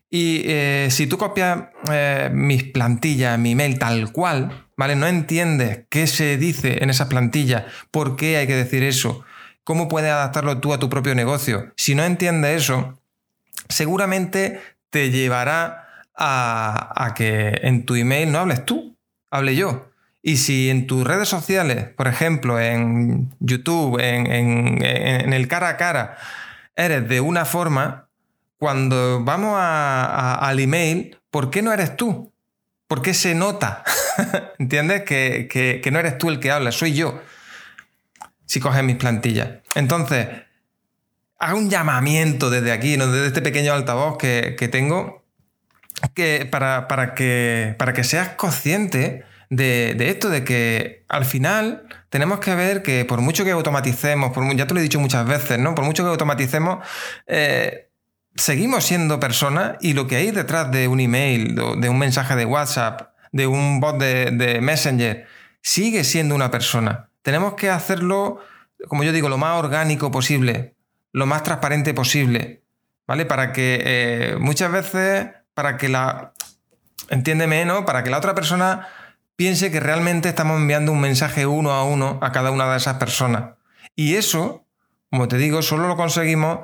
Y 0.10 0.44
eh, 0.46 0.88
si 0.92 1.08
tú 1.08 1.18
copias 1.18 1.70
eh, 1.92 2.30
mis 2.32 2.64
plantillas, 2.64 3.38
mi 3.38 3.52
email 3.52 3.78
tal 3.78 4.12
cual, 4.12 4.68
¿vale? 4.78 4.96
No 4.96 5.08
entiendes 5.08 5.86
qué 5.90 6.08
se 6.08 6.38
dice 6.38 6.84
en 6.84 6.90
esas 6.90 7.08
plantillas, 7.08 7.66
por 7.92 8.16
qué 8.16 8.38
hay 8.38 8.48
que 8.48 8.56
decir 8.56 8.84
eso, 8.84 9.26
cómo 9.64 9.88
puedes 9.88 10.12
adaptarlo 10.12 10.60
tú 10.60 10.74
a 10.74 10.80
tu 10.80 10.90
propio 10.90 11.16
negocio. 11.16 11.74
Si 11.76 11.96
no 11.96 12.04
entiendes 12.04 12.64
eso, 12.64 13.02
seguramente 13.68 14.62
te 14.90 15.12
llevará 15.12 16.06
a, 16.16 16.94
a 16.96 17.14
que 17.14 17.60
en 17.64 17.86
tu 17.86 17.96
email 17.96 18.32
no 18.32 18.40
hables 18.40 18.64
tú, 18.66 18.96
hable 19.32 19.56
yo. 19.56 19.92
Y 20.28 20.38
si 20.38 20.72
en 20.72 20.88
tus 20.88 21.04
redes 21.04 21.30
sociales, 21.30 21.90
por 21.96 22.08
ejemplo, 22.08 22.60
en 22.60 23.32
YouTube, 23.40 24.00
en, 24.02 24.82
el 24.82 25.48
cara 25.48 25.70
a 25.70 25.78
cara, 25.78 26.18
eres 26.76 27.08
de 27.08 27.22
una 27.22 27.46
forma, 27.46 28.10
cuando 28.58 29.24
vamos 29.24 29.56
al 29.56 30.60
email, 30.60 31.16
¿por 31.30 31.52
qué 31.52 31.62
no 31.62 31.72
eres 31.72 31.96
tú? 31.96 32.34
¿Por 32.88 33.04
qué 33.04 33.14
se 33.14 33.36
nota? 33.36 33.84
¿Entiendes? 34.58 35.04
Que, 35.04 35.48
que, 35.48 35.92
no 35.92 36.00
eres 36.00 36.18
tú 36.18 36.30
el 36.30 36.40
que 36.40 36.50
habla, 36.50 36.72
soy 36.72 36.96
yo. 36.96 37.22
Si 38.48 38.60
coges 38.60 38.84
mis 38.84 38.96
plantillas. 38.96 39.60
Entonces, 39.76 40.28
hago 41.38 41.60
un 41.60 41.70
llamamiento 41.70 42.50
desde 42.50 42.72
aquí, 42.72 42.98
desde 42.98 43.28
este 43.28 43.44
pequeño 43.44 43.74
altavoz 43.74 44.18
que, 44.18 44.70
tengo, 44.72 45.24
que 46.16 46.48
para, 46.50 46.88
para, 46.88 47.14
que, 47.14 47.76
para 47.78 47.94
que 47.94 48.04
seas 48.04 48.30
consciente 48.30 49.24
de, 49.50 49.96
esto, 50.10 50.30
de 50.30 50.44
que 50.44 51.06
al 51.08 51.26
final 51.26 51.88
tenemos 52.10 52.40
que 52.40 52.56
ver 52.56 52.84
que 52.84 53.06
por 53.06 53.22
mucho 53.22 53.44
que 53.44 53.52
automaticemos, 53.52 54.32
por, 54.32 54.56
ya 54.56 54.68
te 54.68 54.74
lo 54.74 54.80
he 54.80 54.84
dicho 54.84 55.00
muchas 55.00 55.26
veces, 55.28 55.60
¿no? 55.60 55.76
Por 55.76 55.86
mucho 55.86 56.04
que 56.04 56.10
automaticemos, 56.10 56.86
eh, 57.28 57.90
seguimos 58.36 58.84
siendo 58.84 59.20
personas 59.20 59.78
y 59.82 59.94
lo 59.94 60.08
que 60.08 60.18
hay 60.18 60.32
detrás 60.32 60.72
de 60.72 60.88
un 60.88 61.00
email, 61.00 61.56
de 61.56 61.90
un 61.90 61.98
mensaje 61.98 62.36
de 62.36 62.46
WhatsApp, 62.46 63.14
de 63.32 63.48
un 63.48 63.80
bot 63.80 63.98
de, 63.98 64.60
Messenger, 64.62 65.28
sigue 65.62 66.04
siendo 66.04 66.36
una 66.36 66.52
persona. 66.52 67.10
Tenemos 67.22 67.56
que 67.56 67.70
hacerlo, 67.70 68.40
como 68.88 69.04
yo 69.04 69.12
digo, 69.12 69.30
lo 69.30 69.38
más 69.38 69.58
orgánico 69.58 70.12
posible, 70.12 70.76
lo 71.12 71.26
más 71.26 71.44
transparente 71.44 71.94
posible, 71.94 72.64
¿vale? 73.08 73.26
Para 73.26 73.52
que 73.52 73.82
eh, 73.84 74.36
muchas 74.40 74.72
veces, 74.72 75.28
para 75.54 75.78
que 75.78 75.90
la, 75.90 76.34
entiéndeme, 77.10 77.66
¿no? 77.66 77.86
Para 77.86 78.04
que 78.04 78.10
la 78.10 78.18
otra 78.18 78.36
persona 78.36 78.88
piense 79.36 79.72
que 79.72 79.80
realmente 79.80 80.30
estamos 80.30 80.58
enviando 80.58 80.92
un 80.92 81.02
mensaje 81.02 81.46
uno 81.46 81.72
a 81.72 81.84
uno 81.84 82.20
a 82.22 82.32
cada 82.32 82.52
una 82.52 82.70
de 82.72 82.78
esas 82.78 82.98
personas. 82.98 83.56
Y 83.96 84.16
eso, 84.16 84.66
como 85.10 85.28
te 85.28 85.38
digo, 85.38 85.62
solo 85.62 85.88
lo 85.88 85.96
conseguimos, 85.96 86.60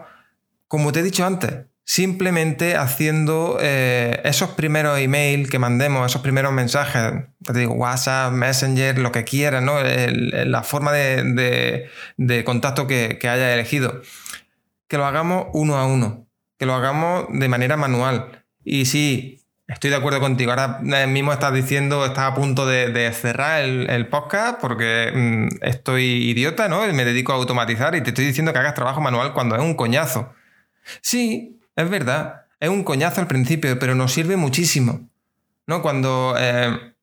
como 0.68 0.92
te 0.92 1.00
he 1.00 1.04
dicho 1.04 1.26
antes, 1.26 1.66
simplemente 1.84 2.76
haciendo 2.76 3.58
eh, 3.62 4.22
esos 4.24 4.52
primeros 4.52 5.00
emails 5.00 5.50
que 5.50 5.60
mandemos, 5.60 6.06
esos 6.06 6.22
primeros 6.22 6.54
mensajes, 6.54 7.26
te 7.44 7.54
digo, 7.54 7.74
WhatsApp, 7.74 8.32
Messenger, 8.34 8.98
lo 9.00 9.12
que 9.12 9.24
quieras, 9.24 9.64
¿no? 9.64 9.76
la 9.82 10.64
forma 10.64 10.92
de, 10.92 11.90
contacto 12.46 12.88
que, 12.88 13.18
que 13.20 13.30
haya 13.30 13.54
elegido 13.54 14.02
que 14.92 14.98
lo 14.98 15.06
hagamos 15.06 15.48
uno 15.54 15.78
a 15.78 15.86
uno, 15.86 16.28
que 16.60 16.66
lo 16.66 16.74
hagamos 16.74 17.28
de 17.30 17.48
manera 17.48 17.78
manual. 17.78 18.44
Y 18.62 18.88
sí, 18.88 19.41
estoy 19.72 19.90
de 19.90 19.96
acuerdo 19.96 20.20
contigo. 20.20 20.52
Ahora 20.52 20.80
mismo 21.08 21.34
estás 21.34 21.54
diciendo, 21.54 22.06
estás 22.06 22.32
a 22.32 22.36
punto 22.36 22.66
de, 22.66 23.12
cerrar 23.14 23.62
el, 23.62 24.08
podcast 24.08 24.60
porque 24.60 25.12
mm, 25.14 25.64
estoy 25.66 26.30
idiota, 26.30 26.68
¿no? 26.68 26.86
Me 26.94 27.06
dedico 27.06 27.32
a 27.32 27.36
automatizar 27.36 27.96
y 27.96 28.02
te 28.02 28.10
estoy 28.10 28.26
diciendo 28.26 28.54
que 28.54 28.60
hagas 28.60 28.74
trabajo 28.74 29.02
manual 29.02 29.34
cuando 29.34 29.56
es 29.56 29.62
un 29.62 29.76
coñazo. 29.76 30.34
Sí, 31.02 31.60
es 31.76 31.90
verdad, 31.90 32.46
es 32.60 32.70
un 32.70 32.84
coñazo 32.84 33.22
al 33.22 33.28
principio, 33.28 33.80
pero 33.80 33.96
nos 33.96 34.12
sirve 34.12 34.36
muchísimo. 34.36 35.10
¿No? 35.68 35.82
Cuando 35.82 36.36
eh, 36.38 36.94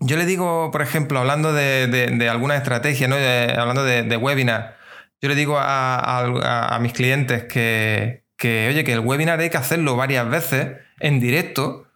yo 0.00 0.16
le 0.16 0.26
digo, 0.26 0.70
por 0.72 0.82
ejemplo, 0.82 1.20
hablando 1.20 1.52
de, 1.52 2.28
alguna 2.30 2.56
estrategia, 2.56 3.06
¿no? 3.06 3.14
hablando 3.14 3.84
de, 3.84 4.16
webinar, 4.16 4.76
yo 5.20 5.28
le 5.28 5.36
digo 5.36 5.56
a, 5.58 6.76
mis 6.80 6.92
clientes 6.92 7.44
que, 7.44 8.24
oye, 8.68 8.82
que 8.82 8.92
el 8.92 9.00
webinar 9.00 9.38
hay 9.38 9.50
que 9.50 9.56
hacerlo 9.56 9.94
varias 9.94 10.28
veces 10.28 10.78
en 10.98 11.20
directo, 11.20 11.86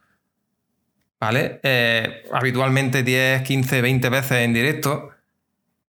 ¿vale? 1.20 1.61
Eh, 1.62 2.25
habitualmente 2.32 3.02
10, 3.02 3.42
15, 3.42 3.82
20 3.82 4.08
veces 4.08 4.38
en 4.38 4.52
directo. 4.52 5.11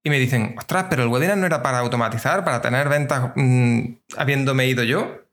Y 0.03 0.09
me 0.09 0.19
dicen, 0.19 0.55
ostras, 0.57 0.85
pero 0.89 1.03
el 1.03 1.09
webinar 1.09 1.37
no 1.37 1.45
era 1.45 1.61
para 1.61 1.79
automatizar, 1.79 2.45
para 2.45 2.61
tener 2.61 2.87
ventas 2.87 3.31
mm, 3.35 3.85
habiéndome 4.17 4.67
ido 4.67 4.83
yo, 4.83 5.23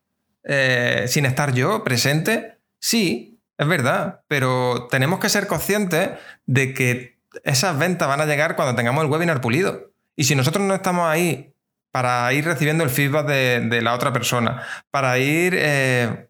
eh, 0.43 1.05
sin 1.07 1.25
estar 1.25 1.53
yo 1.53 1.83
presente. 1.83 2.57
Sí, 2.79 3.39
es 3.57 3.67
verdad, 3.67 4.21
pero 4.27 4.87
tenemos 4.91 5.19
que 5.19 5.29
ser 5.29 5.47
conscientes 5.47 6.09
de 6.45 6.73
que 6.73 7.15
esas 7.43 7.77
ventas 7.77 8.07
van 8.07 8.21
a 8.21 8.25
llegar 8.25 8.55
cuando 8.55 8.75
tengamos 8.75 9.03
el 9.03 9.09
webinar 9.09 9.41
pulido. 9.41 9.91
Y 10.15 10.25
si 10.25 10.35
nosotros 10.35 10.65
no 10.65 10.75
estamos 10.75 11.07
ahí 11.07 11.53
para 11.91 12.31
ir 12.33 12.43
recibiendo 12.43 12.83
el 12.83 12.89
feedback 12.89 13.25
de, 13.27 13.81
la 13.81 13.93
otra 13.93 14.11
persona, 14.11 14.61
para 14.91 15.17
ir 15.17 15.53
eh, 15.57 16.27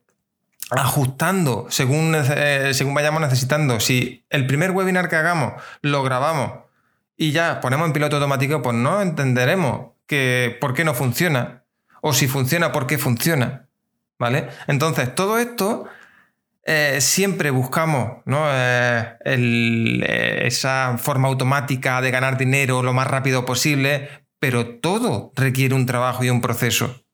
ajustando 0.71 1.67
según, 1.69 2.15
eh, 2.15 2.71
según 2.73 2.93
vayamos 2.93 3.21
necesitando. 3.21 3.79
Si 3.79 4.25
el 4.29 4.47
primer 4.47 4.71
webinar 4.71 5.09
que 5.09 5.15
hagamos 5.15 5.53
lo 5.81 6.03
grabamos 6.03 6.65
y 7.17 7.31
ya 7.31 7.61
ponemos 7.61 7.87
en 7.87 7.93
piloto 7.93 8.17
automático, 8.17 8.61
pues 8.61 8.75
no 8.75 9.01
entenderemos 9.01 9.91
que, 10.07 10.57
por 10.59 10.73
qué 10.73 10.83
no 10.83 10.93
funciona. 10.93 11.63
O 12.01 12.13
si 12.13 12.27
funciona, 12.27 12.71
por 12.71 12.87
qué 12.87 12.97
funciona. 12.97 13.67
¿Vale? 14.17 14.47
Entonces, 14.67 15.13
todo 15.13 15.37
esto 15.39 15.87
eh, 16.63 16.99
siempre 17.01 17.49
buscamos 17.51 18.21
¿no? 18.25 18.47
esa 19.25 20.97
forma 20.97 21.27
automática 21.27 21.99
de 22.01 22.11
ganar 22.11 22.37
dinero 22.37 22.81
lo 22.81 22.93
más 22.93 23.07
rápido 23.07 23.45
posible, 23.45 24.09
pero 24.39 24.77
todo 24.79 25.31
requiere 25.35 25.75
un 25.75 25.85
trabajo 25.85 26.23
y 26.23 26.29
un 26.29 26.39
proceso. 26.41 27.04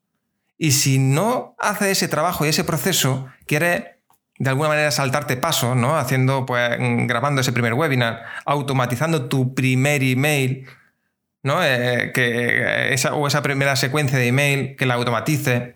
Y 0.62 0.70
si 0.70 1.00
no 1.00 1.56
haces 1.58 1.88
ese 1.88 2.06
trabajo 2.06 2.46
y 2.46 2.48
ese 2.48 2.62
proceso, 2.62 3.26
quieres 3.48 3.82
de 4.38 4.48
alguna 4.48 4.68
manera 4.68 4.92
saltarte 4.92 5.36
pasos, 5.36 5.74
¿no? 5.74 5.98
Haciendo, 5.98 6.46
pues, 6.46 6.76
grabando 7.08 7.40
ese 7.40 7.50
primer 7.50 7.74
webinar, 7.74 8.22
automatizando 8.46 9.28
tu 9.28 9.56
primer 9.56 10.04
email, 10.04 10.68
¿no? 11.42 11.64
Eh, 11.64 12.12
que 12.14 12.94
esa, 12.94 13.14
o 13.14 13.26
esa 13.26 13.42
primera 13.42 13.74
secuencia 13.74 14.16
de 14.16 14.28
email, 14.28 14.76
que 14.76 14.86
la 14.86 14.94
automatice. 14.94 15.74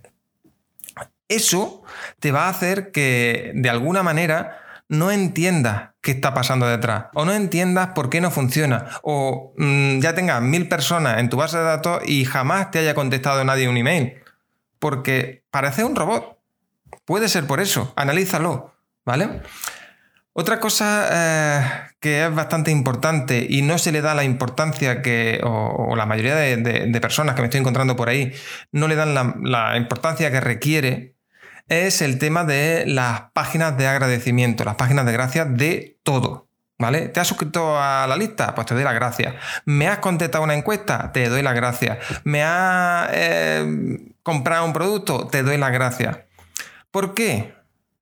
Eso 1.26 1.82
te 2.20 2.30
va 2.30 2.44
a 2.44 2.50
hacer 2.50 2.92
que, 2.92 3.50
de 3.56 3.68
alguna 3.68 4.04
manera, 4.04 4.60
no 4.88 5.10
entiendas 5.10 5.94
qué 6.00 6.12
está 6.12 6.32
pasando 6.32 6.68
detrás, 6.68 7.06
o 7.14 7.24
no 7.24 7.32
entiendas 7.32 7.88
por 7.88 8.08
qué 8.08 8.20
no 8.20 8.30
funciona, 8.30 8.86
o 9.02 9.52
mm, 9.56 9.98
ya 9.98 10.14
tengas 10.14 10.40
mil 10.42 10.68
personas 10.68 11.18
en 11.18 11.28
tu 11.28 11.38
base 11.38 11.58
de 11.58 11.64
datos 11.64 12.02
y 12.06 12.24
jamás 12.24 12.70
te 12.70 12.78
haya 12.78 12.94
contestado 12.94 13.42
nadie 13.42 13.68
un 13.68 13.78
email, 13.78 14.22
porque 14.78 15.44
parece 15.50 15.84
un 15.84 15.96
robot. 15.96 16.38
Puede 17.04 17.28
ser 17.28 17.46
por 17.46 17.60
eso, 17.60 17.92
analízalo, 17.96 18.74
¿vale? 19.04 19.42
Otra 20.32 20.60
cosa 20.60 21.08
eh, 21.10 21.62
que 21.98 22.26
es 22.26 22.34
bastante 22.34 22.70
importante 22.70 23.46
y 23.48 23.62
no 23.62 23.78
se 23.78 23.90
le 23.90 24.02
da 24.02 24.14
la 24.14 24.24
importancia 24.24 25.00
que, 25.02 25.40
o, 25.42 25.96
la 25.96 26.04
mayoría 26.04 26.34
de, 26.34 27.00
personas 27.00 27.34
que 27.34 27.42
me 27.42 27.46
estoy 27.46 27.60
encontrando 27.60 27.96
por 27.96 28.08
ahí, 28.08 28.32
no 28.70 28.86
le 28.88 28.96
dan 28.96 29.14
la 29.14 29.76
importancia 29.76 30.30
que 30.30 30.40
requiere 30.40 31.16
es 31.68 32.02
el 32.02 32.18
tema 32.18 32.44
de 32.44 32.84
las 32.86 33.32
páginas 33.32 33.76
de 33.76 33.86
agradecimiento, 33.88 34.64
las 34.64 34.76
páginas 34.76 35.06
de 35.06 35.12
gracias 35.12 35.56
de 35.56 35.98
todo. 36.02 36.46
¿Vale? 36.78 37.08
¿Te 37.08 37.20
has 37.20 37.26
suscrito 37.26 37.80
a 37.80 38.06
la 38.06 38.18
lista? 38.18 38.54
Pues 38.54 38.66
te 38.66 38.74
doy 38.74 38.84
las 38.84 38.92
gracias. 38.92 39.34
¿Me 39.64 39.88
has 39.88 39.98
contestado 39.98 40.44
una 40.44 40.52
encuesta? 40.52 41.10
Te 41.10 41.26
doy 41.30 41.40
las 41.40 41.54
gracias. 41.54 41.98
¿Me 42.24 42.42
has 42.42 43.08
eh, 43.14 44.14
comprado 44.26 44.64
un 44.64 44.72
producto? 44.72 45.28
Te 45.28 45.44
doy 45.44 45.56
las 45.56 45.70
gracias. 45.70 46.18
¿Por 46.90 47.14
qué? 47.14 47.54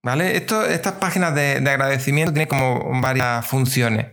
¿Vale? 0.03 0.37
estas 0.37 0.93
páginas 0.95 1.35
de, 1.35 1.61
de 1.61 1.71
agradecimiento 1.71 2.33
tienen 2.33 2.49
como 2.49 2.99
varias 3.03 3.47
funciones. 3.47 4.07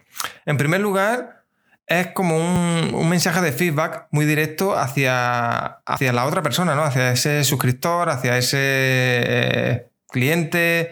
En 0.45 0.57
primer 0.57 0.81
lugar, 0.81 1.45
es 1.87 2.07
como 2.07 2.35
un, 2.35 3.07
mensaje 3.09 3.39
de 3.39 3.53
feedback 3.53 4.07
muy 4.11 4.25
directo 4.25 4.77
hacia, 4.77 5.79
hacia 5.85 6.11
la 6.11 6.25
otra 6.25 6.41
persona, 6.41 6.75
¿no? 6.75 6.83
Hacia 6.83 7.13
ese 7.13 7.45
suscriptor, 7.45 8.09
hacia 8.09 8.37
ese 8.37 8.57
eh, 8.59 9.87
cliente, 10.09 10.91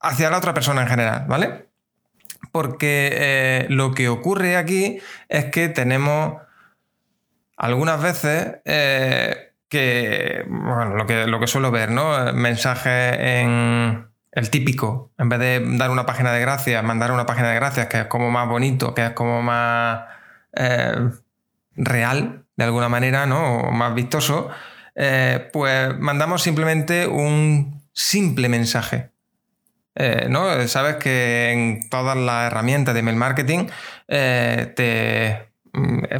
hacia 0.00 0.28
la 0.28 0.36
otra 0.36 0.52
persona 0.52 0.82
en 0.82 0.88
general, 0.88 1.24
¿vale? 1.28 1.68
Porque 2.52 3.10
eh, 3.12 3.66
lo 3.70 3.92
que 3.94 4.10
ocurre 4.10 4.56
aquí 4.56 4.98
es 5.30 5.46
que 5.46 5.70
tenemos 5.70 6.42
algunas 7.56 8.02
veces 8.02 8.56
eh, 8.66 9.45
que, 9.68 10.44
bueno, 10.48 10.94
lo 10.96 11.06
que, 11.06 11.26
lo 11.26 11.40
que 11.40 11.46
suelo 11.46 11.70
ver, 11.70 11.90
¿no? 11.90 12.32
Mensajes 12.32 13.16
en 13.18 14.06
el 14.36 14.50
típico, 14.50 15.12
en 15.18 15.30
vez 15.30 15.38
de 15.40 15.76
dar 15.78 15.90
una 15.90 16.04
página 16.04 16.30
de 16.30 16.40
gracias, 16.40 16.84
mandar 16.84 17.10
una 17.10 17.24
página 17.24 17.48
de 17.48 17.54
gracias 17.56 17.86
que 17.86 18.00
es 18.00 18.06
como 18.06 18.30
más 18.30 18.46
bonito, 18.46 18.94
que 18.94 19.06
es 19.06 19.10
como 19.12 19.40
más 19.40 20.04
eh, 20.52 21.10
real, 21.74 22.44
de 22.54 22.64
alguna 22.64 22.90
manera, 22.90 23.26
¿no? 23.26 23.60
O 23.60 23.72
más 23.72 23.94
vistoso, 23.94 24.50
eh, 24.94 25.48
pues 25.52 25.98
mandamos 25.98 26.42
simplemente 26.42 27.06
un 27.06 27.82
simple 27.92 28.48
mensaje. 28.48 29.10
Eh, 29.94 30.26
¿no? 30.28 30.68
Sabes 30.68 30.96
que 30.96 31.52
en 31.52 31.88
todas 31.88 32.18
las 32.18 32.48
herramientas 32.48 32.92
de 32.92 33.00
email 33.00 33.16
marketing 33.16 33.68
te 34.06 35.45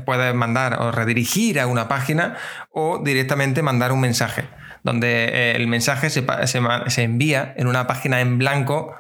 puedes 0.05 0.35
mandar 0.35 0.81
o 0.81 0.93
redirigir 0.93 1.61
a 1.61 1.67
una 1.67 1.89
página 1.89 2.37
o 2.71 2.99
directamente 3.03 3.63
mandar 3.63 3.93
un 3.93 4.01
mensaje 4.01 4.45
donde 4.87 5.25
eh, 5.25 5.57
el 5.57 5.67
mensaje 5.67 6.09
se, 6.09 7.03
envía 7.03 7.53
en 7.57 7.67
una 7.67 7.87
página 7.87 8.21
en 8.21 8.39
blanco 8.39 8.95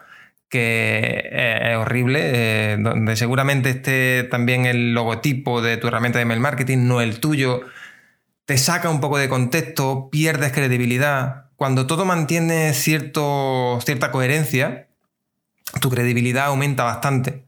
que 0.48 1.28
es 1.32 1.76
horrible, 1.76 2.20
eh, 2.22 2.76
donde 2.78 3.16
seguramente 3.16 3.70
esté 3.70 4.24
también 4.24 4.66
el 4.66 4.94
logotipo 4.94 5.62
de 5.62 5.76
tu 5.76 5.88
herramienta 5.88 6.18
de 6.18 6.22
email 6.22 6.40
marketing, 6.40 6.86
no 6.86 7.00
el 7.00 7.20
tuyo, 7.20 7.62
te 8.44 8.58
saca 8.58 8.90
un 8.90 9.00
poco 9.00 9.18
de 9.18 9.28
contexto, 9.28 10.08
pierdes 10.10 10.52
credibilidad. 10.52 11.46
Cuando 11.56 11.86
todo 11.86 12.04
mantiene 12.04 12.74
cierto, 12.74 13.78
cierta 13.84 14.10
coherencia, 14.10 14.88
tu 15.80 15.90
credibilidad 15.90 16.46
aumenta 16.46 16.84
bastante. 16.84 17.45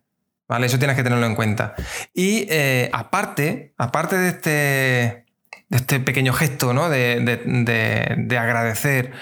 ¿Vale? 0.49 0.67
Eso 0.67 0.79
tienes 0.79 0.97
que 0.97 1.03
tenerlo 1.03 1.27
en 1.27 1.35
cuenta. 1.35 1.75
Y 2.15 2.47
eh, 2.49 2.89
aparte, 2.93 3.75
aparte 3.77 4.17
de 4.17 4.29
este, 4.29 5.25
de 5.69 5.77
este 5.77 6.01
pequeño 6.01 6.33
gesto, 6.33 6.73
¿no? 6.73 6.89
de, 6.89 8.17
de 8.17 8.39
agradecer 8.39 9.13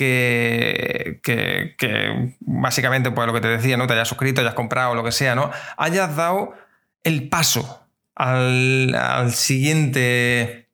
que, 0.00 2.36
básicamente, 2.40 3.10
pues 3.10 3.26
lo 3.26 3.34
que 3.34 3.40
te 3.40 3.48
decía, 3.48 3.76
¿no? 3.76 3.86
Te 3.86 3.94
hayas 3.94 4.08
suscrito, 4.08 4.40
hayas 4.40 4.54
comprado, 4.54 4.94
lo 4.94 5.04
que 5.04 5.12
sea, 5.12 5.34
¿no? 5.34 5.50
Hayas 5.76 6.16
dado 6.16 6.54
el 7.04 7.28
paso 7.28 7.84
al, 8.14 9.32
siguiente. 9.32 10.68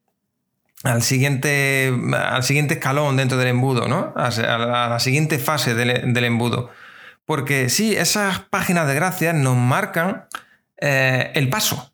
Al 0.85 1.03
siguiente, 1.03 1.93
al 2.15 2.45
siguiente 2.45 2.75
escalón 2.75 3.17
dentro 3.17 3.39
del 3.39 3.49
embudo, 3.49 3.89
¿no? 3.89 4.13
A, 4.15 4.31
la, 4.31 5.01
siguiente 5.01 5.39
fase 5.39 5.75
del, 5.75 6.25
embudo. 6.25 6.71
Porque 7.27 7.69
sí, 7.69 7.95
esas 7.95 8.41
páginas 8.41 8.89
de 8.89 8.95
gracias 8.95 9.35
nos 9.35 9.57
marcan 9.57 10.27
eh, 10.81 11.33
el 11.35 11.51
paso 11.51 11.93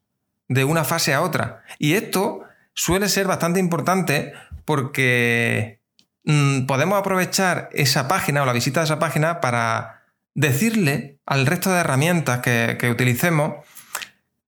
de 0.48 0.64
una 0.64 0.84
fase 0.84 1.14
a 1.14 1.22
otra. 1.22 1.64
Y 1.78 1.94
esto 1.94 2.44
suele 2.74 3.08
ser 3.08 3.26
bastante 3.26 3.58
importante 3.58 4.32
porque 4.64 5.82
Mm, 6.24 6.66
podemos 6.66 6.98
aprovechar 6.98 7.68
esa 7.72 8.06
página 8.06 8.42
o 8.42 8.46
la 8.46 8.52
visita 8.52 8.80
de 8.80 8.84
esa 8.84 8.98
página 8.98 9.40
para 9.40 10.02
decirle 10.34 11.18
al 11.26 11.46
resto 11.46 11.72
de 11.72 11.80
herramientas 11.80 12.40
que, 12.40 12.88
utilicemos 12.90 13.64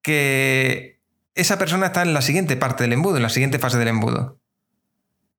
que 0.02 1.00
esa 1.34 1.58
persona 1.58 1.86
está 1.86 2.02
en 2.02 2.14
la 2.14 2.22
siguiente 2.22 2.56
parte 2.56 2.84
del 2.84 2.92
embudo, 2.92 3.16
en 3.16 3.22
la 3.22 3.28
siguiente 3.28 3.58
fase 3.58 3.78
del 3.78 3.88
embudo. 3.88 4.38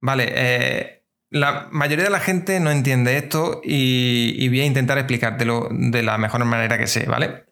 Vale, 0.02 0.26
eh, 0.36 1.04
la 1.30 1.68
mayoría 1.72 2.06
de 2.06 2.12
la 2.12 2.20
gente 2.20 2.60
no 2.60 2.72
entiende 2.72 3.18
esto 3.18 3.62
y, 3.64 4.48
voy 4.48 4.62
a 4.62 4.66
intentar 4.66 4.98
explicártelo 4.98 5.70
de 5.72 6.04
la 6.04 6.18
mejor 6.18 6.44
manera 6.46 6.78
que 6.78 6.88
sé, 6.88 7.06
¿vale? 7.06 7.46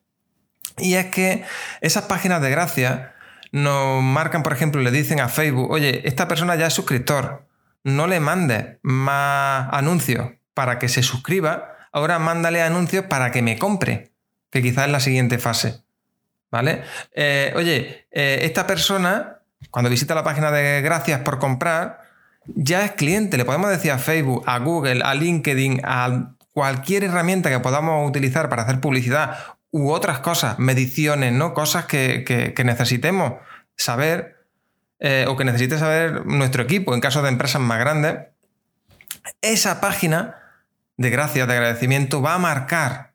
Y 0.77 0.95
es 0.95 1.07
que 1.07 1.43
esas 1.81 2.05
páginas 2.05 2.41
de 2.41 2.49
gracia 2.49 3.13
nos 3.51 4.01
marcan, 4.01 4.41
por 4.41 4.53
ejemplo, 4.53 4.81
le 4.81 4.91
dicen 4.91 5.19
a 5.19 5.29
Facebook, 5.29 5.69
oye, 5.69 6.01
esta 6.07 6.27
persona 6.27 6.55
ya 6.55 6.67
es 6.67 6.73
suscriptor, 6.73 7.47
no 7.83 8.07
le 8.07 8.19
mandes 8.19 8.77
más 8.81 9.67
anuncios 9.71 10.31
para 10.53 10.79
que 10.79 10.89
se 10.89 11.03
suscriba, 11.03 11.75
ahora 11.91 12.19
mándale 12.19 12.61
anuncios 12.61 13.05
para 13.05 13.31
que 13.31 13.41
me 13.41 13.57
compre, 13.59 14.11
que 14.49 14.61
quizás 14.61 14.85
es 14.85 14.91
la 14.91 14.99
siguiente 14.99 15.37
fase. 15.37 15.81
¿Vale? 16.51 16.83
Eh, 17.13 17.51
oye, 17.55 18.07
eh, 18.11 18.39
esta 18.43 18.67
persona, 18.67 19.39
cuando 19.71 19.89
visita 19.89 20.13
la 20.13 20.23
página 20.23 20.51
de 20.51 20.81
gracias 20.81 21.21
por 21.21 21.39
comprar, 21.39 22.02
ya 22.47 22.85
es 22.85 22.91
cliente. 22.91 23.37
Le 23.37 23.45
podemos 23.45 23.69
decir 23.69 23.91
a 23.91 23.97
Facebook, 23.97 24.43
a 24.45 24.59
Google, 24.59 25.01
a 25.03 25.13
LinkedIn, 25.13 25.81
a 25.83 26.35
cualquier 26.51 27.03
herramienta 27.03 27.49
que 27.49 27.59
podamos 27.59 28.07
utilizar 28.07 28.49
para 28.49 28.63
hacer 28.63 28.79
publicidad 28.79 29.37
u 29.71 29.89
otras 29.89 30.19
cosas, 30.19 30.59
mediciones, 30.59 31.33
¿no? 31.33 31.53
Cosas 31.53 31.85
que, 31.85 32.53
necesitemos 32.63 33.33
saber 33.75 34.37
eh, 34.99 35.25
o 35.27 35.35
que 35.35 35.45
necesite 35.45 35.79
saber 35.79 36.25
nuestro 36.27 36.61
equipo 36.61 36.93
en 36.93 37.01
caso 37.01 37.23
de 37.23 37.29
empresas 37.29 37.59
más 37.59 37.79
grandes, 37.79 38.19
esa 39.41 39.81
página 39.81 40.35
de 40.97 41.09
gracias, 41.09 41.47
de 41.47 41.53
agradecimiento, 41.53 42.21
va 42.21 42.35
a 42.35 42.39
marcar. 42.39 43.13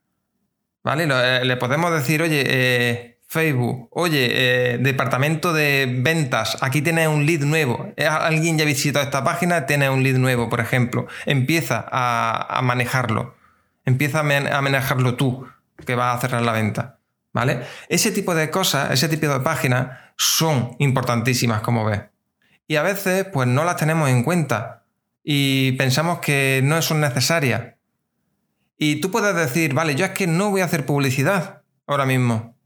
¿Vale? 0.82 1.06
Eh, 1.08 1.44
le 1.44 1.56
podemos 1.56 1.92
decir, 1.92 2.22
oye, 2.22 2.44
eh, 2.46 3.17
Facebook, 3.30 3.88
oye, 3.92 4.78
departamento 4.80 5.52
de 5.52 5.86
ventas, 6.00 6.56
aquí 6.62 6.80
tienes 6.80 7.08
un 7.08 7.26
lead 7.26 7.40
nuevo. 7.40 7.92
Alguien 7.98 8.56
ya 8.56 8.64
ha 8.64 8.66
visitado 8.66 9.04
esta 9.04 9.22
página, 9.22 9.66
tiene 9.66 9.90
un 9.90 10.02
lead 10.02 10.16
nuevo, 10.16 10.48
por 10.48 10.60
ejemplo. 10.60 11.06
Empieza 11.26 11.86
a, 11.90 12.60
manejarlo. 12.62 13.36
Empieza 13.84 14.20
a 14.20 14.62
manejarlo 14.62 15.14
tú, 15.16 15.46
que 15.86 15.94
vas 15.94 16.16
a 16.16 16.20
cerrar 16.20 16.42
la 16.42 16.52
venta. 16.52 17.00
¿Vale? 17.34 17.60
Ese 17.90 18.10
tipo 18.10 18.34
de 18.34 18.50
cosas, 18.50 18.90
ese 18.92 19.08
tipo 19.08 19.28
de 19.28 19.40
páginas 19.40 19.98
son 20.16 20.74
importantísimas, 20.78 21.60
como 21.60 21.84
ves. 21.84 22.00
Y 22.66 22.76
a 22.76 22.82
veces, 22.82 23.26
pues 23.30 23.46
no 23.46 23.64
las 23.64 23.76
tenemos 23.76 24.08
en 24.08 24.22
cuenta 24.22 24.84
y 25.22 25.72
pensamos 25.72 26.20
que 26.20 26.62
no 26.64 26.80
son 26.80 27.00
necesarias. 27.00 27.74
Y 28.78 29.02
tú 29.02 29.10
puedes 29.10 29.34
decir, 29.34 29.74
vale, 29.74 29.94
yo 29.94 30.06
es 30.06 30.12
que 30.12 30.26
no 30.26 30.50
voy 30.50 30.62
a 30.62 30.64
hacer 30.64 30.86
publicidad 30.86 31.62
ahora 31.86 32.06
mismo. 32.06 32.57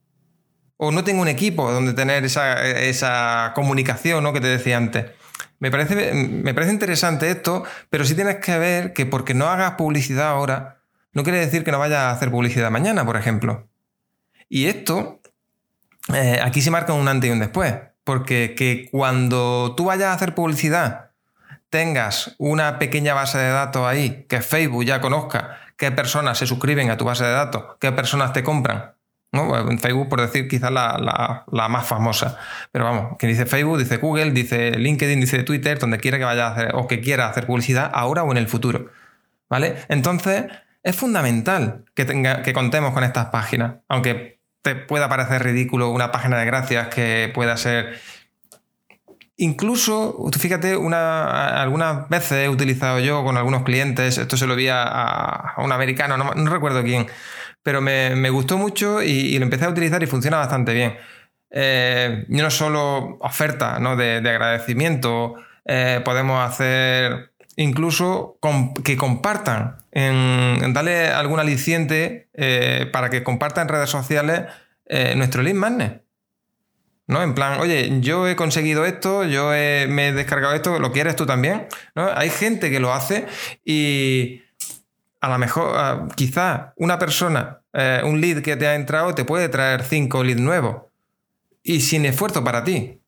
O 0.84 0.90
no 0.90 1.04
tengo 1.04 1.22
un 1.22 1.28
equipo 1.28 1.70
donde 1.70 1.92
tener 1.92 2.24
esa, 2.24 3.52
comunicación 3.54 4.24
¿no? 4.24 4.32
que 4.32 4.40
te 4.40 4.48
decía 4.48 4.76
antes. 4.76 5.12
Me 5.60 5.70
parece, 5.70 6.12
me 6.12 6.54
parece 6.54 6.72
interesante 6.72 7.30
esto, 7.30 7.62
pero 7.88 8.04
sí 8.04 8.16
tienes 8.16 8.38
que 8.38 8.58
ver 8.58 8.92
que 8.92 9.06
porque 9.06 9.32
no 9.32 9.46
hagas 9.46 9.74
publicidad 9.74 10.30
ahora, 10.30 10.80
no 11.12 11.22
quiere 11.22 11.38
decir 11.38 11.62
que 11.62 11.70
no 11.70 11.78
vayas 11.78 12.00
a 12.00 12.10
hacer 12.10 12.32
publicidad 12.32 12.68
mañana, 12.72 13.06
por 13.06 13.16
ejemplo. 13.16 13.68
Y 14.48 14.66
esto 14.66 15.20
eh, 16.12 16.40
aquí 16.42 16.60
se 16.60 16.72
marca 16.72 16.92
un 16.94 17.06
antes 17.06 17.30
y 17.30 17.32
un 17.32 17.38
después. 17.38 17.74
Porque 18.02 18.56
que 18.56 18.88
cuando 18.90 19.74
tú 19.76 19.84
vayas 19.84 20.08
a 20.08 20.14
hacer 20.14 20.34
publicidad 20.34 21.12
tengas 21.70 22.34
una 22.38 22.80
pequeña 22.80 23.14
base 23.14 23.38
de 23.38 23.50
datos 23.50 23.86
ahí, 23.86 24.26
que 24.28 24.40
Facebook 24.40 24.84
ya 24.84 25.00
conozca 25.00 25.60
qué 25.76 25.92
personas 25.92 26.38
se 26.38 26.48
suscriben 26.48 26.90
a 26.90 26.96
tu 26.96 27.04
base 27.04 27.22
de 27.22 27.30
datos, 27.30 27.76
qué 27.78 27.92
personas 27.92 28.32
te 28.32 28.42
compran. 28.42 28.96
¿No? 29.32 29.70
En 29.70 29.78
Facebook, 29.78 30.08
por 30.08 30.20
decir 30.20 30.46
quizás 30.46 30.70
la, 30.70 31.44
más 31.50 31.86
famosa. 31.86 32.38
Pero 32.70 32.84
vamos, 32.84 33.16
quien 33.18 33.32
dice 33.32 33.46
Facebook, 33.46 33.78
dice 33.78 33.96
Google, 33.96 34.30
dice 34.30 34.72
LinkedIn, 34.72 35.20
dice 35.20 35.42
Twitter, 35.42 35.78
donde 35.78 35.98
quiera 35.98 36.18
que 36.18 36.24
vaya 36.24 36.48
a 36.48 36.50
hacer 36.52 36.70
o 36.74 36.86
que 36.86 37.00
quiera 37.00 37.28
hacer 37.28 37.46
publicidad 37.46 37.90
ahora 37.92 38.22
o 38.22 38.30
en 38.30 38.38
el 38.38 38.46
futuro. 38.46 38.90
¿Vale? 39.48 39.76
Entonces, 39.88 40.44
es 40.82 40.96
fundamental 40.96 41.84
que, 41.94 42.04
tenga, 42.04 42.42
que 42.42 42.52
contemos 42.52 42.92
con 42.92 43.04
estas 43.04 43.26
páginas. 43.26 43.76
Aunque 43.88 44.40
te 44.62 44.76
pueda 44.76 45.08
parecer 45.08 45.42
ridículo 45.42 45.90
una 45.90 46.12
página 46.12 46.38
de 46.38 46.46
gracias 46.46 46.88
que 46.88 47.30
pueda 47.34 47.56
ser... 47.56 48.00
Incluso, 49.36 50.30
fíjate, 50.38 50.76
una, 50.76 51.60
algunas 51.60 52.08
veces 52.08 52.44
he 52.44 52.48
utilizado 52.48 53.00
yo 53.00 53.24
con 53.24 53.36
algunos 53.36 53.64
clientes, 53.64 54.18
esto 54.18 54.36
se 54.36 54.46
lo 54.46 54.54
vi 54.54 54.68
a, 54.70 55.54
un 55.56 55.72
americano, 55.72 56.16
no, 56.16 56.32
recuerdo 56.50 56.84
quién, 56.84 57.06
pero 57.62 57.80
me, 57.80 58.30
gustó 58.30 58.58
mucho 58.58 59.02
y, 59.02 59.38
lo 59.38 59.44
empecé 59.44 59.64
a 59.64 59.70
utilizar 59.70 60.02
y 60.02 60.06
funciona 60.06 60.38
bastante 60.38 60.74
bien. 60.74 60.94
Eh, 61.50 62.24
no 62.28 62.50
solo 62.50 63.18
oferta 63.20 63.78
¿no? 63.78 63.96
de, 63.96 64.16
agradecimiento, 64.16 65.34
eh, 65.64 66.00
podemos 66.04 66.44
hacer 66.44 67.32
incluso 67.56 68.38
que 68.82 68.96
compartan, 68.96 69.76
en, 69.92 70.72
darle 70.72 71.08
algún 71.08 71.38
aliciente 71.38 72.30
eh, 72.32 72.88
para 72.90 73.10
que 73.10 73.22
compartan 73.22 73.68
en 73.68 73.74
redes 73.74 73.90
sociales 73.90 74.42
nuestro 75.16 75.42
lead 75.42 75.54
magnet. 75.54 76.02
¿No? 77.06 77.22
En 77.22 77.34
plan, 77.34 77.60
oye, 77.60 78.00
yo 78.00 78.28
he 78.28 78.36
conseguido 78.36 78.84
esto, 78.84 79.24
yo 79.24 79.48
me 79.48 80.08
he 80.08 80.12
descargado 80.12 80.54
esto, 80.54 80.78
¿lo 80.78 80.92
quieres 80.92 81.16
tú 81.16 81.26
también? 81.26 81.66
¿No? 81.94 82.10
Hay 82.14 82.30
gente 82.30 82.70
que 82.70 82.78
lo 82.78 82.92
hace 82.92 83.26
y 83.64 84.41
a 85.22 85.28
lo 85.28 85.38
mejor, 85.38 86.08
quizás 86.16 86.72
una 86.74 86.98
persona, 86.98 87.60
eh, 87.72 88.02
un 88.04 88.20
lead 88.20 88.42
que 88.42 88.56
te 88.56 88.66
ha 88.66 88.74
entrado, 88.74 89.14
te 89.14 89.24
puede 89.24 89.48
traer 89.48 89.84
cinco 89.84 90.24
leads 90.24 90.40
nuevos 90.40 90.82
y 91.62 91.80
sin 91.80 92.04
esfuerzo 92.06 92.42
para 92.42 92.64
ti. 92.64 92.98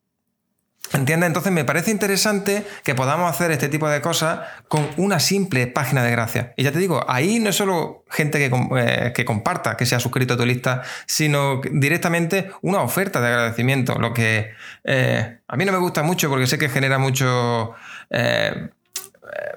¿Entiendes? 0.93 1.27
Entonces 1.27 1.51
me 1.51 1.65
parece 1.65 1.91
interesante 1.91 2.65
que 2.85 2.95
podamos 2.95 3.29
hacer 3.29 3.51
este 3.51 3.69
tipo 3.69 3.89
de 3.89 4.01
cosas 4.01 4.43
con 4.69 4.89
una 4.97 5.19
simple 5.19 5.67
página 5.67 6.05
de 6.05 6.13
gracia. 6.13 6.55
Y 6.57 6.63
ya 6.63 6.71
te 6.71 6.79
digo, 6.79 7.05
ahí 7.09 7.41
no 7.41 7.51
es 7.51 7.57
solo 7.57 8.05
gente 8.09 8.39
que, 8.39 8.55
eh, 8.79 9.13
que, 9.13 9.25
comparta, 9.25 9.77
que 9.77 9.85
se 9.85 9.97
ha 9.97 10.01
suscrito 10.01 10.35
a 10.35 10.37
tu 10.37 10.47
lista, 10.47 10.83
sino 11.07 11.63
directamente 11.73 12.53
una 12.63 12.83
oferta 12.83 13.21
de 13.21 13.27
agradecimiento. 13.27 13.99
Lo 13.99 14.15
que 14.15 14.53
eh, 14.85 15.39
a 15.49 15.57
mí 15.57 15.65
no 15.65 15.73
me 15.73 15.79
gusta 15.79 16.05
mucho 16.05 16.29
porque 16.31 16.47
sé 16.47 16.59
que 16.59 16.69
genera 16.69 16.99
mucho... 16.99 17.75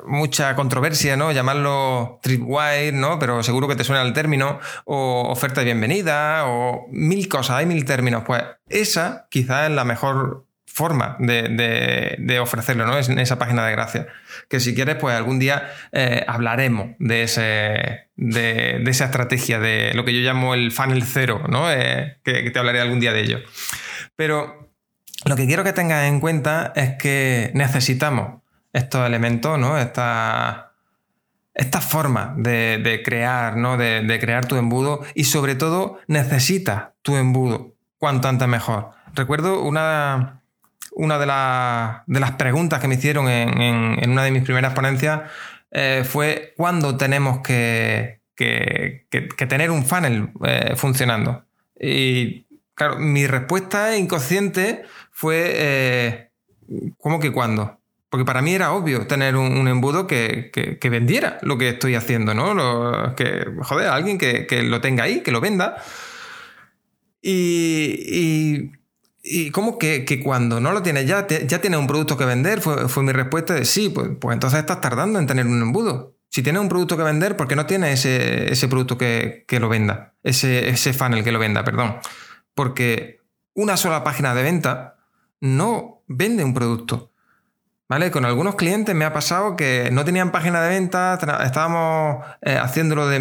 mucha 0.05 0.55
controversia, 0.55 1.17
¿no? 1.17 1.31
Llamarlo 1.31 2.19
tripwire, 2.21 2.91
¿no? 2.91 3.19
Pero 3.19 3.43
seguro 3.43 3.67
que 3.67 3.75
te 3.75 3.83
suena 3.83 4.01
el 4.01 4.13
término, 4.13 4.59
o 4.85 5.27
oferta 5.29 5.61
de 5.61 5.65
bienvenida, 5.65 6.45
o 6.47 6.87
mil 6.91 7.27
cosas, 7.27 7.57
hay 7.57 7.65
mil 7.65 7.85
términos. 7.85 8.23
Pues 8.25 8.43
esa 8.69 9.27
quizás 9.29 9.69
es 9.69 9.75
la 9.75 9.83
mejor 9.83 10.47
forma 10.77 11.17
de, 11.19 12.39
ofrecerlo, 12.39 12.85
¿no? 12.85 12.99
Es 12.99 13.09
en 13.09 13.17
esa 13.17 13.39
página 13.39 13.65
de 13.65 13.71
gracia. 13.71 14.07
Que 14.47 14.59
si 14.59 14.75
quieres, 14.75 14.97
pues 14.97 15.15
algún 15.15 15.39
día 15.39 15.71
eh, 15.91 16.23
hablaremos 16.27 16.91
de, 16.99 17.23
ese, 17.23 18.09
de, 18.15 18.83
esa 18.85 19.05
estrategia, 19.05 19.59
de 19.59 19.93
lo 19.95 20.05
que 20.05 20.13
yo 20.13 20.19
llamo 20.19 20.53
el 20.53 20.71
funnel 20.71 21.03
cero, 21.03 21.41
¿no? 21.49 21.71
Eh, 21.71 22.19
que, 22.23 22.51
te 22.51 22.59
hablaré 22.59 22.79
algún 22.79 22.99
día 22.99 23.11
de 23.11 23.21
ello. 23.21 23.39
Pero 24.15 24.69
lo 25.25 25.35
que 25.35 25.47
quiero 25.47 25.63
que 25.63 25.73
tengas 25.73 26.05
en 26.05 26.19
cuenta 26.19 26.73
es 26.75 26.91
que 26.99 27.49
necesitamos 27.55 28.43
estos 28.73 29.05
elementos, 29.05 29.57
¿no? 29.57 29.77
Estas, 29.77 30.65
esta 31.53 31.81
forma 31.81 32.35
de, 32.37 33.01
crear, 33.03 33.57
¿no? 33.57 33.77
De, 33.77 34.17
crear 34.19 34.45
tu 34.45 34.55
embudo 34.55 35.03
y 35.15 35.25
sobre 35.25 35.55
todo 35.55 35.99
necesitas 36.07 36.89
tu 37.01 37.15
embudo 37.15 37.73
cuanto 37.97 38.27
antes 38.27 38.47
mejor. 38.47 38.91
Recuerdo 39.13 39.63
una, 39.63 40.43
una 40.91 41.17
de, 41.17 41.25
de 42.13 42.19
las 42.19 42.31
preguntas 42.33 42.79
que 42.79 42.87
me 42.87 42.95
hicieron 42.95 43.27
en, 43.27 44.09
una 44.09 44.23
de 44.23 44.31
mis 44.31 44.43
primeras 44.43 44.73
ponencias 44.73 45.21
eh, 45.71 46.03
fue 46.05 46.53
cuándo 46.55 46.95
tenemos 46.97 47.39
que, 47.39 48.21
tener 48.35 49.71
un 49.71 49.83
funnel 49.83 50.29
eh, 50.45 50.73
funcionando. 50.75 51.45
Y 51.79 52.45
claro, 52.75 52.99
mi 52.99 53.25
respuesta 53.27 53.97
inconsciente 53.97 54.83
fue, 55.11 55.51
eh, 55.55 56.31
¿cómo 56.99 57.19
que 57.19 57.31
cuándo? 57.31 57.79
Porque 58.09 58.23
para 58.23 58.41
mí 58.41 58.53
era 58.53 58.71
obvio 58.71 59.05
tener 59.05 59.35
un, 59.35 59.67
embudo 59.67 60.07
que, 60.07 60.79
vendiera 60.89 61.39
lo 61.41 61.57
que 61.57 61.69
estoy 61.69 61.95
haciendo, 61.95 62.33
¿no? 62.33 63.15
que, 63.15 63.45
joder, 63.63 63.89
alguien 63.89 64.17
que, 64.17 64.63
lo 64.63 64.79
tenga 64.79 65.03
ahí, 65.03 65.21
que 65.21 65.31
lo 65.31 65.41
venda. 65.41 65.83
Y, 67.21 68.71
y, 69.21 69.51
¿cómo 69.51 69.77
que, 69.77 70.21
cuando 70.23 70.61
no 70.61 70.71
lo 70.71 70.83
tienes 70.83 71.05
ya, 71.05 71.27
ya 71.27 71.59
tienes 71.59 71.79
un 71.79 71.87
producto 71.87 72.17
que 72.17 72.23
vender? 72.23 72.61
Fue, 72.61 73.03
mi 73.03 73.11
respuesta 73.11 73.53
de 73.53 73.65
sí, 73.65 73.89
pues, 73.89 74.09
pues, 74.21 74.33
entonces 74.33 74.59
estás 74.59 74.79
tardando 74.79 75.19
en 75.19 75.27
tener 75.27 75.45
un 75.45 75.61
embudo. 75.61 76.15
Si 76.29 76.43
tienes 76.43 76.61
un 76.61 76.69
producto 76.69 76.95
que 76.95 77.03
vender, 77.03 77.35
¿por 77.35 77.47
qué 77.47 77.55
no 77.57 77.65
tienes 77.65 78.05
ese, 78.05 78.67
producto 78.69 78.97
que, 78.97 79.45
lo 79.59 79.67
venda? 79.67 80.13
Ese, 80.23 80.69
ese 80.69 80.93
funnel 80.93 81.25
que 81.25 81.33
lo 81.33 81.39
venda, 81.39 81.65
perdón. 81.65 81.97
Porque 82.53 83.19
una 83.53 83.75
sola 83.75 84.03
página 84.03 84.33
de 84.33 84.43
venta 84.43 84.95
no 85.41 86.03
vende 86.07 86.45
un 86.45 86.53
producto. 86.53 87.11
¿Vale? 87.89 88.11
Con 88.11 88.25
algunos 88.25 88.55
clientes 88.55 88.93
me 88.93 89.05
ha 89.05 89.13
pasado 89.13 89.55
que 89.55 89.89
no 89.93 90.03
tenían 90.03 90.31
página 90.31 90.61
de 90.61 90.69
venta, 90.69 91.17
estábamos 91.45 92.25
eh, 92.41 92.57
haciéndolo 92.57 93.07
de, 93.07 93.17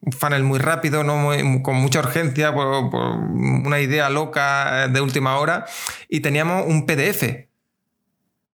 un 0.00 0.12
funnel 0.12 0.42
muy 0.42 0.58
rápido, 0.58 1.04
no 1.04 1.30
con 1.62 1.76
mucha 1.76 1.98
urgencia, 1.98 2.54
por, 2.54 2.66
una 2.94 3.80
idea 3.80 4.08
loca 4.08 4.84
eh, 4.84 4.88
de 4.88 5.00
última 5.02 5.36
hora, 5.38 5.66
y 6.08 6.20
teníamos 6.20 6.64
un 6.66 6.86
PDF. 6.86 7.46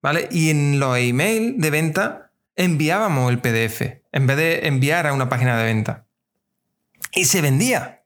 ¿Vale? 0.03 0.29
Y 0.33 0.51
en 0.51 0.81
los 0.81 0.99
emails 0.99 1.55
de 1.59 1.71
venta 1.71 2.31
enviábamos 2.57 3.31
el 3.31 3.39
PDF 3.39 4.05
en 4.15 4.27
vez 4.29 4.37
de 4.37 4.69
enviar 4.69 5.07
a 5.07 5.13
una 5.13 5.29
página 5.29 5.59
de 5.59 5.65
venta. 5.65 6.07
Y 7.13 7.25
se 7.25 7.41
vendía 7.41 8.03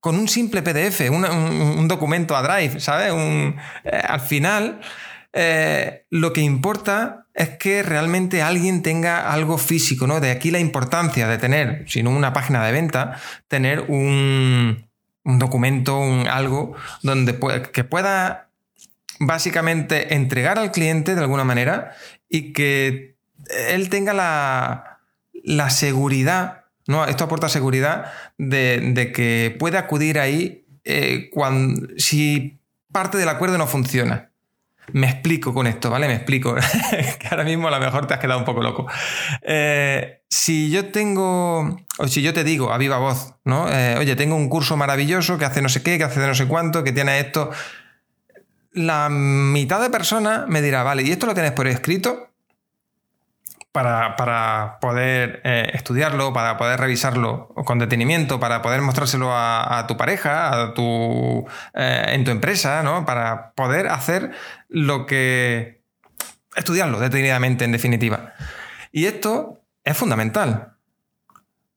con 0.00 0.16
un 0.16 0.28
simple 0.28 0.62
PDF, 0.62 1.10
un, 1.10 1.86
documento 1.86 2.34
a 2.34 2.42
Drive, 2.42 2.80
¿sabes? 2.80 3.12
Eh, 3.12 4.02
al 4.08 4.20
final 4.20 4.80
eh, 5.32 6.06
lo 6.10 6.32
que 6.32 6.40
importa 6.40 7.26
es 7.34 7.50
que 7.50 7.82
realmente 7.82 8.42
alguien 8.42 8.82
tenga 8.82 9.32
algo 9.32 9.58
físico, 9.58 10.06
¿no? 10.06 10.20
De 10.20 10.30
aquí 10.30 10.50
la 10.50 10.58
importancia 10.58 11.28
de 11.28 11.38
tener, 11.38 11.84
si 11.88 12.02
no 12.02 12.10
una 12.10 12.32
página 12.32 12.64
de 12.64 12.72
venta, 12.72 13.20
tener 13.48 13.84
un, 13.88 14.88
documento, 15.24 15.98
un 15.98 16.26
algo 16.26 16.74
donde 17.02 17.38
que 17.72 17.84
pueda 17.84 18.50
básicamente 19.20 20.14
entregar 20.14 20.58
al 20.58 20.72
cliente 20.72 21.14
de 21.14 21.20
alguna 21.20 21.44
manera 21.44 21.92
y 22.28 22.52
que 22.52 23.16
él 23.68 23.88
tenga 23.88 24.12
la, 24.12 25.70
seguridad, 25.70 26.64
¿no? 26.86 27.04
Esto 27.04 27.24
aporta 27.24 27.48
seguridad 27.48 28.12
de, 28.38 29.12
que 29.14 29.54
puede 29.58 29.78
acudir 29.78 30.18
ahí 30.18 30.66
eh, 30.84 31.30
cuando, 31.32 31.88
si 31.96 32.58
parte 32.90 33.18
del 33.18 33.28
acuerdo 33.28 33.58
no 33.58 33.66
funciona. 33.66 34.29
Me 34.92 35.08
explico 35.08 35.54
con 35.54 35.66
esto, 35.66 35.90
¿vale? 35.90 36.08
Me 36.08 36.14
explico. 36.14 36.54
que 37.18 37.28
ahora 37.30 37.44
mismo 37.44 37.68
a 37.68 37.70
lo 37.70 37.78
mejor 37.78 38.06
te 38.06 38.14
has 38.14 38.20
quedado 38.20 38.38
un 38.38 38.44
poco 38.44 38.62
loco. 38.62 38.86
Eh, 39.42 40.22
si 40.28 40.70
yo 40.70 40.86
tengo, 40.86 41.76
o 41.98 42.08
si 42.08 42.22
yo 42.22 42.32
te 42.32 42.44
digo 42.44 42.72
a 42.72 42.78
viva 42.78 42.98
voz, 42.98 43.34
¿no? 43.44 43.68
Eh, 43.70 43.96
oye, 43.98 44.16
tengo 44.16 44.36
un 44.36 44.48
curso 44.48 44.76
maravilloso 44.76 45.38
que 45.38 45.44
hace 45.44 45.62
no 45.62 45.68
sé 45.68 45.82
qué, 45.82 45.98
que 45.98 46.04
hace 46.04 46.20
de 46.20 46.26
no 46.26 46.34
sé 46.34 46.46
cuánto, 46.46 46.82
que 46.82 46.92
tiene 46.92 47.20
esto. 47.20 47.50
La 48.72 49.08
mitad 49.08 49.80
de 49.80 49.90
personas 49.90 50.46
me 50.48 50.62
dirá, 50.62 50.82
vale, 50.82 51.02
¿y 51.02 51.10
esto 51.10 51.26
lo 51.26 51.34
tienes 51.34 51.52
por 51.52 51.66
escrito? 51.66 52.29
Para, 53.72 54.78
poder 54.80 55.40
eh, 55.44 55.70
estudiarlo, 55.74 56.32
para 56.32 56.56
poder 56.56 56.80
revisarlo 56.80 57.48
con 57.64 57.78
detenimiento, 57.78 58.40
para 58.40 58.62
poder 58.62 58.82
mostrárselo 58.82 59.30
a, 59.32 59.84
tu 59.86 59.96
pareja, 59.96 60.62
a 60.62 60.74
tu, 60.74 61.46
eh, 61.74 62.06
en 62.08 62.24
tu 62.24 62.30
empresa, 62.30 62.82
¿no? 62.82 63.06
Para 63.06 63.52
poder 63.52 63.88
hacer 63.88 64.32
lo 64.68 65.06
que... 65.06 65.82
estudiarlo 66.56 66.98
detenidamente, 66.98 67.64
en 67.64 67.72
definitiva. 67.72 68.32
Y 68.90 69.06
esto 69.06 69.62
es 69.84 69.96
fundamental, 69.96 70.76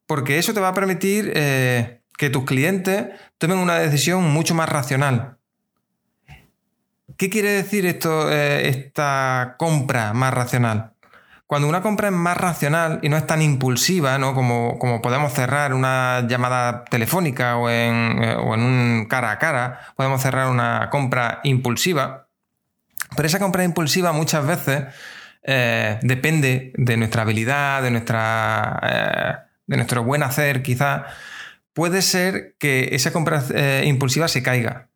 porque 0.07 0.39
eso 0.39 0.53
te 0.53 0.59
va 0.59 0.69
a 0.69 0.73
permitir 0.73 1.31
eh, 1.35 2.01
que 2.17 2.29
tus 2.31 2.45
clientes 2.45 3.09
tomen 3.37 3.59
una 3.59 3.77
decisión 3.77 4.23
mucho 4.31 4.55
más 4.55 4.67
racional. 4.67 5.37
¿Qué 7.17 7.29
quiere 7.29 7.51
decir 7.51 7.85
esto, 7.85 8.31
esta 8.31 9.55
compra 9.59 10.13
más 10.13 10.33
racional? 10.33 10.92
Cuando 11.53 11.69
una 11.69 11.83
compra 11.83 12.07
es 12.07 12.13
más 12.15 12.35
racional 12.35 12.97
y 13.03 13.09
no 13.09 13.15
es 13.15 13.27
tan 13.27 13.39
impulsiva, 13.43 14.17
¿no? 14.17 14.33
Como, 14.33 14.79
como 14.79 15.03
podemos 15.03 15.33
cerrar 15.33 15.75
una 15.75 16.25
llamada 16.27 16.83
telefónica 16.85 17.57
o 17.57 17.69
en, 17.69 18.23
eh, 18.23 18.33
o 18.33 18.55
en, 18.55 18.61
un 18.61 19.05
cara 19.07 19.29
a 19.29 19.37
cara, 19.37 19.79
podemos 19.95 20.19
cerrar 20.19 20.49
una 20.49 20.89
compra 20.89 21.41
impulsiva. 21.43 22.27
Pero 23.15 23.27
esa 23.27 23.37
compra 23.37 23.63
impulsiva 23.63 24.13
muchas 24.13 24.47
veces 24.47 24.85
eh, 25.43 25.99
depende 26.01 26.73
de 26.75 26.97
nuestra 26.97 27.21
habilidad, 27.21 27.83
de, 27.83 27.91
nuestra, 27.91 28.79
eh, 28.81 29.35
de 29.67 29.75
nuestro 29.75 30.03
buen 30.03 30.23
hacer, 30.23 30.63
quizá. 30.63 31.05
Puede 31.73 32.01
ser 32.01 32.55
que 32.57 32.95
esa 32.95 33.13
compra 33.13 33.43
impulsiva 33.83 34.27
se 34.27 34.41
caiga. 34.41 34.87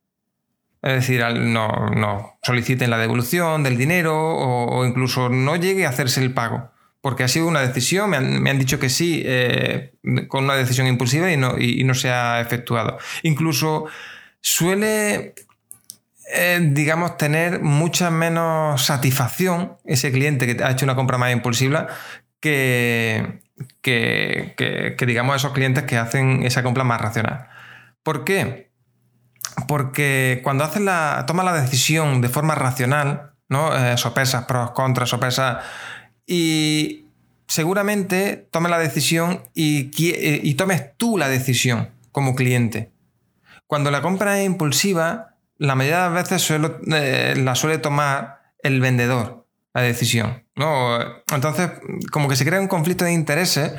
Es 0.88 0.94
decir, 0.94 1.22
no, 1.36 2.40
soliciten 2.44 2.90
la 2.90 2.98
devolución 2.98 3.62
del 3.62 3.78
dinero 3.78 4.16
o, 4.18 4.86
incluso 4.86 5.28
no 5.28 5.58
llegue 5.58 5.86
a 5.86 5.90
hacerse 5.90 6.22
el 6.22 6.34
pago. 6.34 6.72
Porque 7.02 7.26
ha 7.26 7.28
sido 7.28 7.46
una 7.48 7.60
decisión, 7.60 8.10
me 8.10 8.50
han, 8.50 8.60
dicho 8.60 8.80
que 8.80 8.90
sí, 8.90 9.22
eh, 9.26 9.94
con 10.30 10.46
una 10.46 10.56
decisión 10.56 10.88
impulsiva 10.88 11.30
y 11.32 11.36
no, 11.36 11.56
no 11.58 11.94
se 11.94 12.10
ha 12.10 12.40
efectuado. 12.40 12.98
Incluso 13.24 13.88
suele, 14.40 15.36
eh, 16.34 16.60
digamos, 16.72 17.18
tener 17.18 17.62
mucha 17.62 18.10
menos 18.10 18.86
satisfacción 18.86 19.78
ese 19.84 20.12
cliente 20.14 20.48
que 20.48 20.64
ha 20.64 20.72
hecho 20.72 20.86
una 20.86 20.96
compra 20.96 21.18
más 21.18 21.34
impulsiva 21.34 21.88
que, 22.40 23.42
que, 23.82 24.54
que 24.98 25.06
digamos, 25.06 25.36
esos 25.36 25.52
clientes 25.52 25.84
que 25.84 25.98
hacen 25.98 26.44
esa 26.44 26.64
compra 26.64 26.86
más 26.86 27.02
racional. 27.02 27.50
¿Por 28.04 28.24
qué? 28.24 28.67
Porque 29.68 30.42
cuando 30.44 30.64
haces 30.64 30.82
la, 30.82 31.24
tomas 31.28 31.46
la 31.46 31.54
decisión 31.54 32.22
de 32.22 32.30
forma 32.30 32.56
racional, 32.56 33.34
¿no? 33.50 33.76
Eh, 33.76 33.98
sopesas 33.98 34.46
pros, 34.46 34.72
contras, 34.72 35.10
sopesas. 35.10 35.64
Y 36.26 37.06
seguramente 37.48 38.48
tomes 38.52 38.70
la 38.70 38.80
decisión 38.80 39.44
y, 39.54 39.90
y, 39.98 40.54
tomes 40.56 40.98
tú 40.98 41.18
la 41.18 41.30
decisión 41.30 41.90
como 42.12 42.36
cliente. 42.36 42.92
Cuando 43.66 43.92
la 43.92 44.02
compra 44.02 44.40
es 44.40 44.46
impulsiva, 44.46 45.36
la 45.58 45.76
mayoría 45.76 46.04
de 46.04 46.10
las 46.10 46.30
veces 46.30 46.52
eh, 46.94 47.36
la 47.38 47.56
suele 47.56 47.78
tomar 47.78 48.52
el 48.62 48.82
vendedor, 48.82 49.46
la 49.74 49.82
decisión. 49.82 50.44
¿no? 50.56 51.00
Entonces, 51.34 51.72
como 52.12 52.28
que 52.28 52.36
se 52.36 52.46
crea 52.46 52.60
un 52.60 52.68
conflicto 52.68 53.06
de 53.06 53.14
intereses 53.14 53.74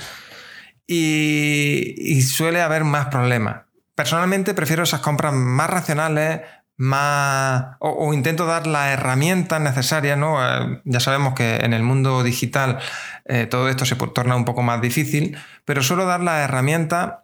y 0.87 2.23
suele 2.23 2.63
haber 2.63 2.85
más 2.85 3.09
problemas. 3.09 3.68
Personalmente 3.99 4.55
prefiero 4.55 4.85
esas 4.85 5.01
compras 5.01 5.35
más 5.35 5.69
racionales, 5.69 6.43
más. 6.77 7.75
O, 7.81 8.15
intento 8.15 8.47
dar 8.47 8.69
las 8.69 8.93
herramientas 8.93 9.61
necesarias, 9.61 10.17
¿no? 10.17 10.39
Eh, 10.41 10.81
ya 10.85 11.01
sabemos 11.01 11.35
que 11.35 11.57
en 11.57 11.73
el 11.73 11.83
mundo 11.83 12.23
digital 12.23 12.79
eh, 13.25 13.47
todo 13.47 13.69
esto 13.69 13.85
se 13.85 13.97
torna 13.97 14.37
un 14.37 14.45
poco 14.45 14.63
más 14.63 14.81
difícil, 14.81 15.37
pero 15.65 15.83
suelo 15.83 16.07
dar 16.07 16.21
las 16.21 16.45
herramientas 16.45 17.15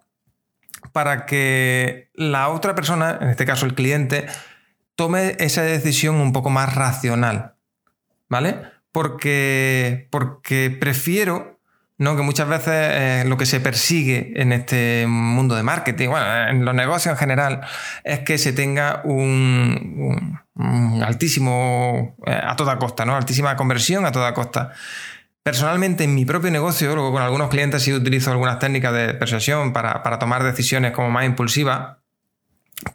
para 0.91 1.25
que 1.25 2.09
la 2.13 2.49
otra 2.49 2.75
persona, 2.75 3.19
en 3.21 3.29
este 3.29 3.45
caso 3.45 3.65
el 3.65 3.73
cliente, 3.73 4.25
tome 4.97 5.37
esa 5.39 5.61
decisión 5.61 6.15
un 6.15 6.33
poco 6.33 6.49
más 6.49 6.75
racional. 6.75 7.55
¿Vale? 8.27 8.63
Porque, 8.91 10.09
porque 10.11 10.75
prefiero 10.77 11.54
¿no? 11.97 12.15
Que 12.15 12.21
muchas 12.21 12.47
veces 12.47 13.25
lo 13.25 13.37
que 13.37 13.45
se 13.45 13.59
persigue 13.59 14.33
en 14.35 14.51
este 14.51 15.05
mundo 15.07 15.55
de 15.55 15.63
marketing, 15.63 16.09
bueno, 16.09 16.49
en 16.49 16.65
los 16.65 16.75
negocios 16.75 17.13
en 17.13 17.17
general, 17.17 17.61
es 18.03 18.19
que 18.19 18.37
se 18.37 18.53
tenga 18.53 19.01
un, 19.05 20.39
altísimo, 21.03 22.15
eh, 22.25 22.39
a 22.41 22.55
toda 22.55 22.77
costa, 22.77 23.05
¿no? 23.05 23.15
Altísima 23.15 23.55
conversión 23.55 24.05
a 24.05 24.11
toda 24.11 24.33
costa. 24.33 24.71
Personalmente, 25.43 26.03
en 26.03 26.15
mi 26.15 26.25
propio 26.25 26.49
negocio, 26.49 26.95
luego 26.95 27.11
con 27.11 27.21
algunos 27.21 27.49
clientes 27.49 27.83
sí 27.83 27.93
utilizo 27.93 28.31
algunas 28.31 28.57
técnicas 28.57 28.91
de 28.93 29.13
persuasión 29.13 29.73
para, 29.73 30.01
tomar 30.17 30.43
decisiones 30.43 30.91
como 30.91 31.11
más 31.11 31.25
impulsivas. 31.25 31.97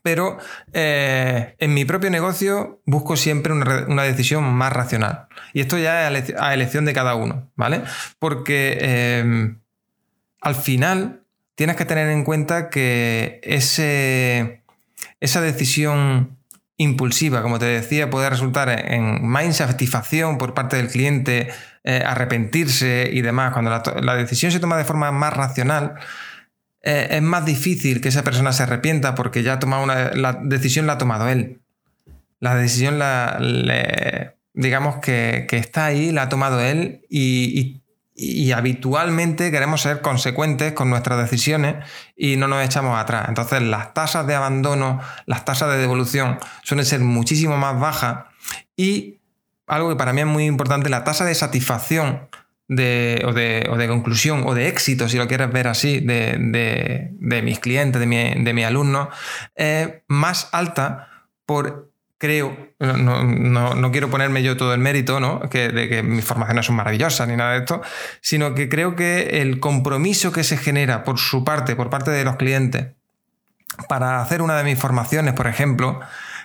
Pero 0.03 0.39
eh, 0.73 1.55
en 1.59 1.75
mi 1.75 1.85
propio 1.85 2.11
negocio 2.11 2.81
busco 2.85 3.17
siempre 3.17 3.53
una, 3.53 4.03
decisión 4.03 4.45
más 4.45 4.73
racional. 4.73 5.27
Y 5.53 5.61
esto 5.61 5.79
ya 5.79 6.11
es 6.11 6.35
a 6.39 6.55
elección 6.55 6.85
de 6.85 6.93
cada 6.93 7.15
uno, 7.15 7.51
¿vale? 7.57 7.83
Porque 8.19 8.79
eh, 8.81 9.55
al 10.41 10.55
final 10.55 11.23
tienes 11.55 11.77
que 11.77 11.85
tener 11.85 12.09
en 12.09 12.25
cuenta 12.25 12.71
que 12.71 13.41
ese, 13.43 14.63
esa 15.21 15.41
decisión 15.41 16.39
impulsiva, 16.81 17.43
como 17.43 17.59
te 17.59 17.67
decía, 17.67 18.09
puede 18.09 18.31
resultar 18.31 18.71
en 18.71 19.27
más 19.27 19.45
insatisfacción 19.45 20.39
por 20.39 20.55
parte 20.55 20.77
del 20.77 20.89
cliente, 20.89 21.51
eh, 21.85 22.03
arrepentirse 22.07 23.11
y 23.13 23.21
demás. 23.21 23.53
Cuando 23.53 23.71
la, 23.71 24.15
decisión 24.15 24.51
se 24.51 24.61
toma 24.61 24.79
de 24.79 24.85
forma 24.85 25.13
más 25.13 25.35
racional, 25.35 25.97
eh, 26.83 27.09
es 27.11 27.23
más 27.23 27.45
difícil 27.45 28.01
que 28.01 28.09
esa 28.09 28.25
persona 28.25 28.53
se 28.53 28.63
arrepienta 28.63 29.15
porque 29.15 29.43
ya 29.43 29.55
ha 29.55 29.59
tomado 29.59 29.83
una, 29.85 30.13
la 30.13 30.35
decisión 30.43 30.87
la 30.87 30.95
ha 30.95 30.99
tomado 30.99 31.29
él. 31.29 31.61
La 32.39 32.55
decisión 32.55 32.99
la, 32.99 33.39
digamos 34.55 34.97
que, 34.97 35.47
está 35.51 35.87
ahí, 35.87 36.11
la 36.11 36.23
ha 36.23 36.29
tomado 36.29 36.61
él 36.61 37.03
y 37.11 37.81
y 38.23 38.53
habitualmente 38.53 39.51
queremos 39.51 39.81
ser 39.81 40.03
consecuentes 40.03 40.75
con 40.75 40.91
nuestras 40.91 41.19
decisiones 41.19 41.77
y 42.15 42.37
no 42.37 42.49
nos 42.49 42.63
echamos 42.63 42.99
atrás. 42.99 43.27
Entonces 43.29 43.63
las 43.63 43.95
tasas 43.95 44.27
de 44.27 44.35
abandono, 44.35 45.01
las 45.25 45.47
tasas 45.47 45.71
de 45.71 45.79
devolución 45.79 46.39
suelen 46.63 46.85
ser 46.85 47.01
muchísimo 47.01 47.57
más 47.57 47.81
bajas 47.81 48.27
y 48.77 49.21
algo 49.67 49.89
que 49.89 49.97
para 49.97 50.13
mí 50.13 50.21
es 50.21 50.27
muy 50.27 50.45
importante, 50.45 50.91
la 50.91 51.03
tasa 51.03 51.25
de 51.25 51.35
satisfacción 51.35 52.29
de, 52.71 53.25
o, 53.27 53.33
de, 53.33 53.89
conclusión 53.89 54.45
o 54.47 54.55
de 54.55 54.69
éxito, 54.69 55.09
si 55.09 55.17
lo 55.19 55.27
quieres 55.27 55.51
ver 55.51 55.67
así, 55.67 55.99
de, 55.99 57.11
mis 57.43 57.59
clientes, 57.59 57.99
de, 58.01 58.07
mi, 58.07 58.45
de 58.45 58.55
mis 58.55 58.65
alumnos, 58.65 59.09
es 59.57 59.89
más 60.07 60.49
alta 60.53 61.09
por 61.45 61.91
creo, 62.17 62.55
no, 62.79 63.93
quiero 63.93 64.09
ponerme 64.11 64.43
yo 64.43 64.57
todo 64.57 64.73
el 64.75 64.81
mérito, 64.81 65.19
¿no? 65.21 65.41
Que, 65.49 65.71
de 65.71 65.89
que 65.89 66.03
mis 66.03 66.25
formaciones 66.25 66.67
son 66.67 66.77
maravillosas 66.77 67.27
ni 67.27 67.35
nada 67.35 67.53
de 67.53 67.61
esto, 67.61 67.81
sino 68.21 68.55
que 68.55 68.69
creo 68.69 68.95
que 68.95 69.41
el 69.41 69.59
compromiso 69.59 70.31
que 70.31 70.45
se 70.45 70.57
genera 70.57 71.03
por 71.03 71.19
su 71.19 71.43
parte, 71.45 71.75
por 71.75 71.91
parte 71.91 72.11
de 72.11 72.25
los 72.25 72.37
clientes, 72.37 72.89
para 73.89 74.21
hacer 74.21 74.43
una 74.43 74.57
de 74.57 74.65
mis 74.65 74.79
formaciones, 74.79 75.35
por 75.35 75.47
ejemplo, 75.47 75.99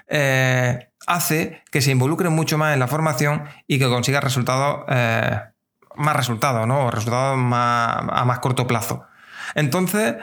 eh, 0.07 0.87
hace 1.05 1.61
que 1.71 1.81
se 1.81 1.91
involucren 1.91 2.31
mucho 2.31 2.57
más 2.57 2.73
en 2.73 2.79
la 2.79 2.87
formación 2.87 3.43
y 3.67 3.77
que 3.77 3.89
consiga 3.89 4.21
resultados, 4.21 4.85
eh, 4.87 5.39
más 5.97 6.15
resultados, 6.15 6.67
¿no? 6.67 6.85
O 6.85 6.91
resultados 6.91 7.37
a 7.37 8.23
más 8.25 8.39
corto 8.39 8.67
plazo. 8.67 9.05
Entonces, 9.53 10.15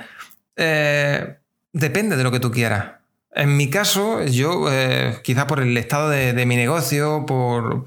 eh, 0.57 1.39
depende 1.73 2.17
de 2.17 2.25
lo 2.25 2.31
que 2.31 2.41
tú 2.41 2.51
quieras. 2.51 2.93
En 3.35 3.57
mi 3.57 3.71
caso, 3.71 4.23
yo, 4.25 4.71
eh, 4.71 5.19
quizás 5.25 5.47
por 5.47 5.61
el 5.61 5.77
estado 5.79 6.11
de, 6.11 6.45
mi 6.45 6.57
negocio, 6.57 7.25
por, 7.25 7.83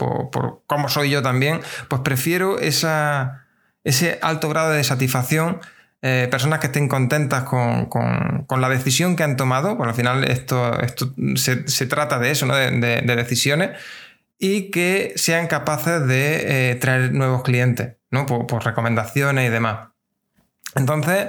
cómo 0.66 0.90
soy 0.90 1.12
yo 1.12 1.22
también, 1.22 1.62
pues 1.88 2.02
prefiero 2.02 2.58
esa, 2.58 3.46
ese 3.84 4.18
alto 4.24 4.50
grado 4.50 4.72
de 4.72 4.84
satisfacción, 4.84 5.60
eh, 6.02 6.28
personas 6.32 6.60
que 6.60 6.68
estén 6.68 6.88
contentas 6.88 7.44
con, 7.44 7.90
la 8.60 8.70
decisión 8.70 9.16
que 9.16 9.22
han 9.22 9.38
tomado, 9.38 9.78
porque 9.78 9.90
al 9.92 9.96
final 9.96 10.24
esto, 10.24 10.80
esto 10.82 11.14
se, 11.36 11.86
trata 11.86 12.18
de 12.18 12.32
eso, 12.32 12.48
¿no? 12.48 12.56
de, 12.56 13.02
decisiones, 13.02 13.72
y 14.38 14.72
que 14.72 15.14
sean 15.16 15.48
capaces 15.48 16.06
de 16.08 16.72
eh, 16.72 16.76
traer 16.76 17.14
nuevos 17.14 17.44
clientes, 17.44 17.96
¿no? 18.12 18.26
por, 18.26 18.64
recomendaciones 18.64 19.48
y 19.48 19.52
demás. 19.52 19.90
Entonces, 20.76 21.28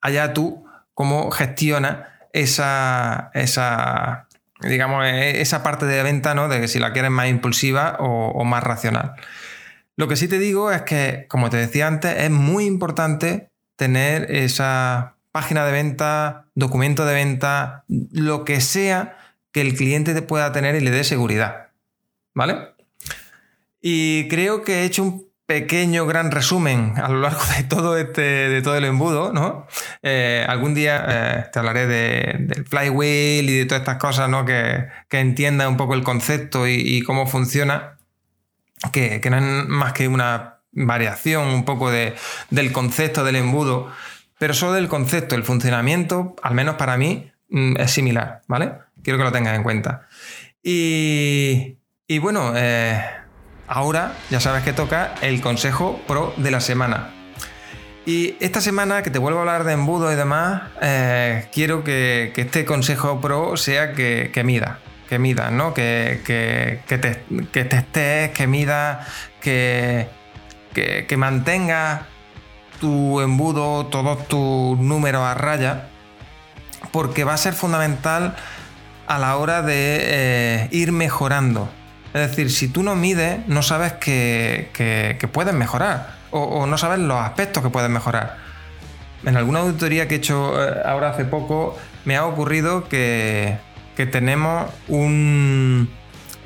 allá 0.00 0.32
tú, 0.32 0.64
cómo 0.94 1.30
gestionas 1.30 2.08
esa, 2.32 3.30
esa, 3.34 4.28
digamos, 4.60 5.04
e, 5.06 5.40
esa 5.40 5.62
parte 5.62 5.86
de 5.86 6.02
venta, 6.02 6.34
¿no? 6.34 6.48
De 6.48 6.60
que 6.60 6.68
si 6.68 6.78
la 6.78 6.92
quieres 6.92 7.10
más 7.10 7.28
impulsiva 7.28 7.96
o, 8.00 8.44
más 8.44 8.62
racional. 8.62 9.14
Lo 9.96 10.08
que 10.08 10.16
sí 10.16 10.28
te 10.28 10.38
digo 10.38 10.70
es 10.72 10.82
que, 10.82 11.26
como 11.28 11.50
te 11.50 11.56
decía 11.56 11.86
antes, 11.86 12.16
es 12.16 12.30
muy 12.30 12.64
importante 12.64 13.50
tener 13.76 14.30
esa 14.30 15.16
página 15.32 15.64
de 15.64 15.72
venta, 15.72 16.46
documento 16.54 17.04
de 17.04 17.14
venta, 17.14 17.84
lo 17.88 18.44
que 18.44 18.60
sea 18.60 19.16
que 19.52 19.60
el 19.60 19.74
cliente 19.74 20.14
te 20.14 20.22
pueda 20.22 20.52
tener 20.52 20.74
y 20.74 20.80
le 20.80 20.90
dé 20.90 21.04
seguridad. 21.04 21.68
¿Vale? 22.34 22.74
Y 23.80 24.28
creo 24.28 24.62
que 24.62 24.80
he 24.80 24.84
hecho 24.84 25.02
un 25.02 25.30
pequeño, 25.50 26.06
gran 26.06 26.30
resumen 26.30 26.94
a 26.96 27.08
lo 27.08 27.18
largo 27.18 27.40
de 27.56 27.64
todo 27.64 27.98
este, 27.98 28.20
de 28.20 28.62
todo 28.62 28.76
el 28.76 28.84
embudo, 28.84 29.32
¿no? 29.32 29.66
Eh, 30.00 30.46
algún 30.48 30.74
día 30.74 31.04
eh, 31.08 31.46
te 31.52 31.58
hablaré 31.58 31.88
del 31.88 32.64
flywheel 32.66 33.50
y 33.50 33.58
de 33.58 33.64
todas 33.64 33.80
estas 33.80 33.96
cosas, 33.96 34.28
¿no? 34.28 34.44
Que, 34.44 34.86
que 35.08 35.18
entienda 35.18 35.68
un 35.68 35.76
poco 35.76 35.94
el 35.94 36.04
concepto 36.04 36.68
y, 36.68 37.02
cómo 37.02 37.26
funciona, 37.26 37.98
que, 38.92 39.20
no 39.28 39.38
es 39.38 39.66
más 39.66 39.92
que 39.92 40.06
una 40.06 40.60
variación 40.70 41.48
un 41.48 41.64
poco 41.64 41.90
de, 41.90 42.14
del 42.50 42.70
concepto 42.70 43.24
del 43.24 43.34
embudo, 43.34 43.90
pero 44.38 44.54
solo 44.54 44.74
del 44.74 44.86
concepto, 44.86 45.34
el 45.34 45.42
funcionamiento, 45.42 46.36
al 46.44 46.54
menos 46.54 46.76
para 46.76 46.96
mí, 46.96 47.32
mm, 47.48 47.76
es 47.76 47.90
similar, 47.90 48.42
¿vale? 48.46 48.74
Quiero 49.02 49.18
que 49.18 49.24
lo 49.24 49.32
tengas 49.32 49.56
en 49.56 49.62
cuenta. 49.62 50.06
Y, 50.62 51.78
y 52.06 52.18
bueno, 52.18 52.52
eh, 52.56 53.02
Ahora 53.72 54.14
ya 54.30 54.40
sabes 54.40 54.64
que 54.64 54.72
toca 54.72 55.14
el 55.22 55.40
consejo 55.40 56.00
pro 56.08 56.34
de 56.36 56.50
la 56.50 56.60
semana. 56.60 57.14
Y 58.04 58.34
esta 58.40 58.60
semana 58.60 59.04
que 59.04 59.10
te 59.10 59.20
vuelvo 59.20 59.38
a 59.38 59.42
hablar 59.42 59.62
de 59.62 59.74
embudo 59.74 60.12
y 60.12 60.16
demás, 60.16 60.62
eh, 60.82 61.48
quiero 61.52 61.84
que, 61.84 62.32
este 62.34 62.64
consejo 62.64 63.20
pro 63.20 63.56
sea 63.56 63.92
que, 63.92 64.32
que 64.34 64.42
mida, 64.42 64.80
que 65.08 65.20
mida, 65.20 65.52
¿no? 65.52 65.72
Que, 65.72 66.20
que, 66.26 66.80
que 66.88 66.98
te, 66.98 67.22
que 67.52 68.32
que 68.34 68.46
mida, 68.48 69.06
que, 69.40 70.08
que, 70.74 71.16
mantenga 71.16 72.08
tu 72.80 73.20
embudo, 73.20 73.86
todos 73.86 74.26
tus 74.26 74.80
números 74.80 75.22
a 75.22 75.34
raya, 75.34 75.90
porque 76.90 77.22
va 77.22 77.34
a 77.34 77.38
ser 77.38 77.54
fundamental 77.54 78.34
a 79.10 79.18
la 79.18 79.36
hora 79.36 79.62
de 79.62 79.98
eh, 80.00 80.68
ir 80.70 80.92
mejorando 80.92 81.68
es 82.12 82.28
decir, 82.28 82.50
si 82.50 82.68
tú 82.68 82.82
no 82.82 82.96
mides, 82.96 83.46
no 83.46 83.62
sabes 83.62 83.92
que, 83.92 84.68
puedes 85.32 85.54
mejorar 85.54 86.18
o, 86.32 86.66
no 86.66 86.76
sabes 86.78 86.98
los 86.98 87.18
aspectos 87.20 87.62
que 87.62 87.70
puedes 87.70 87.90
mejorar. 87.90 88.36
En 89.24 89.36
alguna 89.36 89.60
auditoría 89.60 90.08
que 90.08 90.14
he 90.14 90.18
hecho 90.18 90.54
eh, 90.62 90.80
ahora 90.84 91.10
hace 91.10 91.24
poco, 91.24 91.78
me 92.04 92.16
ha 92.16 92.26
ocurrido 92.26 92.88
que, 92.88 93.58
tenemos 94.10 94.70
un. 94.88 95.90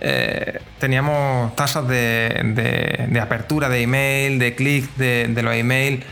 Eh, 0.00 0.60
teníamos 0.80 1.54
tasas 1.54 1.86
de, 1.86 3.20
apertura 3.22 3.68
de 3.68 3.82
email, 3.82 4.38
de 4.40 4.56
clic 4.56 4.92
de, 4.96 5.28
de 5.28 5.42
los 5.42 5.54
emails 5.54 6.04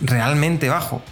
realmente 0.00 0.70
bajos. 0.70 1.02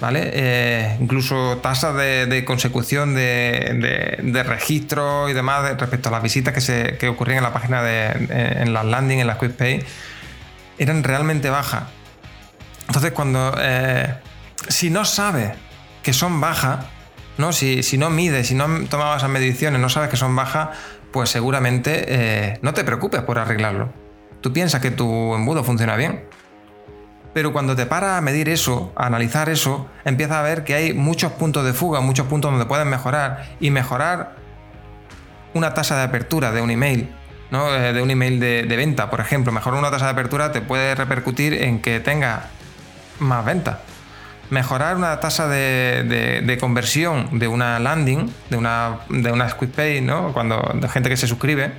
¿Vale? 0.00 0.30
Eh, 0.32 0.96
incluso 1.00 1.58
tasas 1.58 1.94
de, 1.96 2.44
consecución 2.44 3.14
de, 3.14 4.44
registro 4.46 5.28
y 5.28 5.32
demás 5.32 5.78
respecto 5.78 6.08
a 6.08 6.12
las 6.12 6.22
visitas 6.22 6.52
que, 6.52 6.60
se, 6.60 7.08
ocurrían 7.08 7.38
en 7.38 7.44
la 7.44 7.52
página 7.52 7.82
de, 7.82 8.08
en 8.60 8.72
las 8.72 8.84
landing, 8.84 9.18
en 9.18 9.26
las 9.26 9.38
quick 9.38 9.52
pay, 9.52 9.84
eran 10.78 11.02
realmente 11.02 11.50
bajas. 11.50 11.84
Entonces, 12.86 13.12
cuando 13.12 13.54
eh, 13.58 14.14
si 14.68 14.90
no 14.90 15.04
sabes 15.04 15.52
que 16.02 16.12
son 16.12 16.40
bajas, 16.40 16.86
¿no? 17.38 17.52
Si, 17.52 17.82
no 17.98 18.10
mides, 18.10 18.48
si 18.48 18.54
no 18.54 18.66
tomabas 18.88 19.18
esas 19.18 19.30
mediciones, 19.30 19.80
no 19.80 19.88
sabes 19.88 20.08
que 20.08 20.16
son 20.16 20.36
bajas, 20.36 20.68
pues 21.10 21.30
seguramente 21.30 22.04
eh, 22.08 22.58
no 22.62 22.74
te 22.74 22.84
preocupes 22.84 23.22
por 23.22 23.38
arreglarlo. 23.38 23.92
Tú 24.40 24.52
piensas 24.52 24.80
que 24.80 24.90
tu 24.90 25.34
embudo 25.34 25.64
funciona 25.64 25.96
bien 25.96 26.24
pero 27.36 27.52
cuando 27.52 27.76
te 27.76 27.84
paras 27.84 28.16
a 28.16 28.22
medir 28.22 28.48
eso, 28.48 28.94
a 28.96 29.04
analizar 29.04 29.50
eso, 29.50 29.90
empiezas 30.06 30.38
a 30.38 30.42
ver 30.42 30.64
que 30.64 30.72
hay 30.72 30.94
muchos 30.94 31.32
puntos 31.32 31.66
de 31.66 31.74
fuga, 31.74 32.00
muchos 32.00 32.26
puntos 32.28 32.50
donde 32.50 32.64
puedes 32.64 32.86
mejorar 32.86 33.44
y 33.60 33.70
mejorar 33.70 34.36
una 35.52 35.74
tasa 35.74 35.98
de 35.98 36.04
apertura 36.04 36.50
de 36.50 36.62
un 36.62 36.70
email, 36.70 37.14
¿no? 37.50 37.74
Eh, 37.74 37.92
de 37.92 38.00
un 38.00 38.10
email 38.10 38.40
de, 38.40 38.64
venta, 38.74 39.10
por 39.10 39.20
ejemplo. 39.20 39.52
Mejorar 39.52 39.78
una 39.78 39.90
tasa 39.90 40.06
de 40.06 40.12
apertura 40.12 40.50
te 40.50 40.62
puede 40.62 40.94
repercutir 40.94 41.52
en 41.52 41.82
que 41.82 42.00
tenga 42.00 42.46
más 43.18 43.44
ventas. 43.44 43.80
Mejorar 44.48 44.96
una 44.96 45.20
tasa 45.20 45.46
de, 45.46 46.56
conversión 46.58 47.38
de 47.38 47.48
una 47.48 47.78
landing, 47.78 48.32
de 48.48 48.56
una, 48.56 49.00
de 49.10 49.30
una 49.30 49.46
squid 49.50 49.68
pay, 49.68 50.00
¿no? 50.00 50.32
Cuando 50.32 50.70
de 50.72 50.88
gente 50.88 51.10
que 51.10 51.18
se 51.18 51.26
suscribe. 51.26 51.70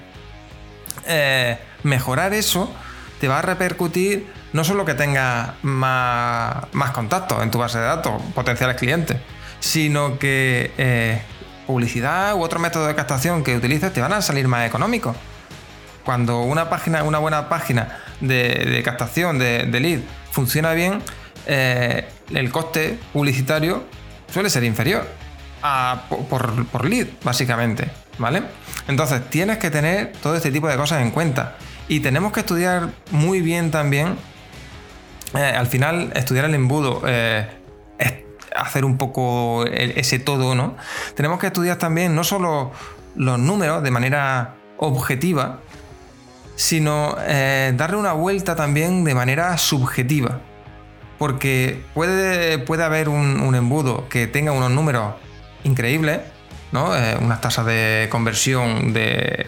Eh, 1.08 1.58
mejorar 1.82 2.36
eso 2.36 2.72
te 3.20 3.28
va 3.28 3.39
a 3.39 3.41
repercutir 3.41 4.37
no 4.58 4.63
solo 4.63 4.86
que 4.86 4.96
tengas 4.96 5.52
más, 5.62 6.65
contactos 6.91 7.43
en 7.43 7.52
tu 7.52 7.60
base 7.60 7.78
de 7.78 7.86
datos, 7.86 8.20
potenciales 8.34 8.76
clientes, 8.76 9.17
sino 9.60 10.17
que 10.17 10.72
eh, 10.80 11.22
publicidad 11.67 12.34
u 12.34 12.41
otro 12.41 12.60
método 12.60 12.88
de 12.88 12.96
captación 12.96 13.43
que 13.43 13.56
utilices 13.56 13.93
te 13.93 14.02
van 14.02 14.13
a 14.13 14.22
salir 14.24 14.48
más 14.48 14.65
económicos. 14.65 15.15
Cuando 16.04 16.41
una 16.41 16.72
página, 16.72 17.04
una 17.04 17.20
buena 17.20 17.50
página 17.50 18.00
de, 18.20 18.82
captación 18.84 19.38
de, 19.38 19.80
lead 19.80 20.00
funciona 20.32 20.74
bien, 20.74 21.04
eh, 21.46 22.08
el 22.34 22.50
coste 22.50 22.98
publicitario 23.13 23.86
suele 24.34 24.50
ser 24.50 24.63
inferior. 24.63 25.08
por, 26.30 26.65
por 26.65 26.89
lead, 26.89 27.06
básicamente. 27.24 27.91
¿Vale? 28.17 28.41
Entonces 28.88 29.30
tienes 29.30 29.60
que 29.60 29.70
tener 29.70 30.13
todo 30.24 30.36
este 30.36 30.50
tipo 30.50 30.67
de 30.67 30.78
cosas 30.78 31.04
en 31.04 31.12
cuenta. 31.12 31.58
Y 31.88 32.00
tenemos 32.00 32.32
que 32.32 32.39
estudiar 32.39 32.89
muy 33.12 33.41
bien 33.41 33.70
también. 33.70 34.17
Eh, 35.33 35.39
al 35.39 35.67
final, 35.67 36.11
estudiar 36.15 36.45
el 36.45 36.55
embudo 36.55 37.01
eh, 37.05 37.47
es 37.97 38.13
hacer 38.55 38.85
un 38.85 38.97
poco 38.97 39.65
ese 39.65 40.19
todo, 40.19 40.55
¿no? 40.55 40.77
Tenemos 41.15 41.39
que 41.39 41.47
estudiar 41.47 41.77
también 41.77 42.15
no 42.15 42.23
solo 42.23 42.71
los 43.15 43.37
números 43.39 43.83
de 43.83 43.91
manera 43.91 44.55
objetiva, 44.77 45.59
sino 46.55 47.15
eh, 47.21 47.73
darle 47.75 47.97
una 47.97 48.13
vuelta 48.13 48.55
también 48.55 49.03
de 49.03 49.13
manera 49.13 49.57
subjetiva. 49.57 50.39
Porque 51.17 51.83
puede, 51.95 52.59
puede 52.59 52.83
haber 52.83 53.09
un 53.09 53.55
embudo 53.55 54.07
que 54.07 54.27
tenga 54.27 54.51
unos 54.51 54.69
números 54.69 55.15
increíbles, 55.63 56.19
¿no? 56.71 56.95
Eh, 56.95 57.17
unas 57.19 57.41
tasas 57.41 57.65
de 57.65 58.08
conversión 58.10 58.93
de, 58.93 59.45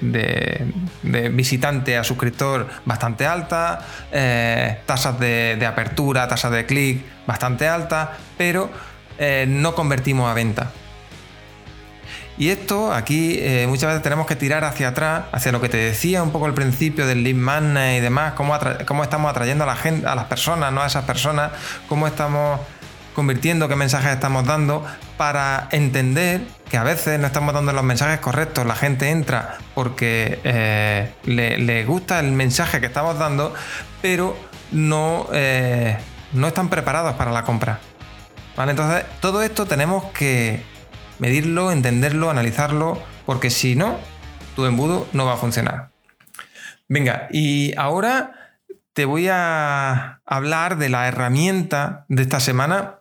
visitante 1.31 1.97
a 1.97 2.03
suscriptor 2.03 2.67
bastante 2.85 3.25
altas, 3.25 3.79
eh, 4.11 4.79
tasas 4.85 5.19
de, 5.19 5.65
apertura, 5.65 6.27
tasas 6.27 6.51
de 6.51 6.65
clic 6.65 7.03
bastante 7.25 7.67
altas, 7.67 8.09
pero 8.37 8.69
eh, 9.17 9.45
no 9.47 9.75
convertimos 9.75 10.29
a 10.29 10.33
venta. 10.33 10.71
Y 12.37 12.51
esto 12.51 12.93
aquí 12.93 13.37
muchas 13.67 13.89
veces 13.89 14.01
tenemos 14.01 14.25
que 14.25 14.37
tirar 14.37 14.63
hacia 14.63 14.87
atrás, 14.87 15.25
hacia 15.33 15.51
lo 15.51 15.59
que 15.59 15.67
te 15.67 15.75
decía 15.75 16.23
un 16.23 16.31
poco 16.31 16.45
al 16.45 16.53
principio 16.53 17.05
del 17.05 17.21
lead 17.21 17.35
magnet 17.35 17.97
y 17.97 17.99
demás, 17.99 18.31
cómo, 18.31 18.57
cómo 18.87 19.03
estamos 19.03 19.29
atrayendo 19.29 19.65
a 19.65 19.67
la 19.67 19.75
gente, 19.75 20.07
a 20.07 20.15
las 20.15 20.23
personas, 20.27 20.71
no 20.71 20.81
a 20.81 20.87
esas 20.87 21.03
personas, 21.03 21.51
cómo 21.89 22.07
estamos 22.07 22.61
convirtiendo, 23.19 23.67
qué 23.67 23.75
mensajes 23.75 24.13
estamos 24.13 24.45
dando, 24.45 24.85
para 25.17 25.67
entender 25.71 26.39
que 26.69 26.77
a 26.77 26.83
veces 26.83 27.19
no 27.19 27.27
estamos 27.27 27.53
dando 27.53 27.73
los 27.73 27.83
mensajes 27.83 28.21
correctos. 28.21 28.65
La 28.65 28.75
gente 28.75 29.09
entra 29.09 29.57
porque 29.75 30.39
eh, 30.45 31.11
le, 31.25 31.83
gusta 31.83 32.21
el 32.21 32.31
mensaje 32.31 32.79
que 32.79 32.85
estamos 32.85 33.19
dando, 33.19 33.53
pero 34.01 34.37
no, 34.71 35.27
eh, 35.33 35.97
no 36.31 36.47
están 36.47 36.69
preparados 36.69 37.15
para 37.15 37.33
la 37.33 37.43
compra. 37.43 37.81
¿Vale? 38.55 38.71
Entonces, 38.71 39.03
todo 39.19 39.41
esto 39.41 39.65
tenemos 39.65 40.05
que 40.13 40.63
medirlo, 41.17 41.73
entenderlo, 41.73 42.29
analizarlo, 42.29 43.03
porque 43.25 43.49
si 43.49 43.75
no, 43.75 43.97
tu 44.55 44.65
embudo 44.65 45.09
no 45.11 45.25
va 45.25 45.33
a 45.33 45.37
funcionar. 45.37 45.89
Venga, 46.87 47.27
y 47.31 47.77
ahora 47.77 48.55
te 48.93 49.03
voy 49.03 49.27
a 49.29 50.21
hablar 50.25 50.77
de 50.77 50.87
la 50.87 51.09
herramienta 51.09 52.05
de 52.07 52.21
esta 52.21 52.39
semana 52.39 52.98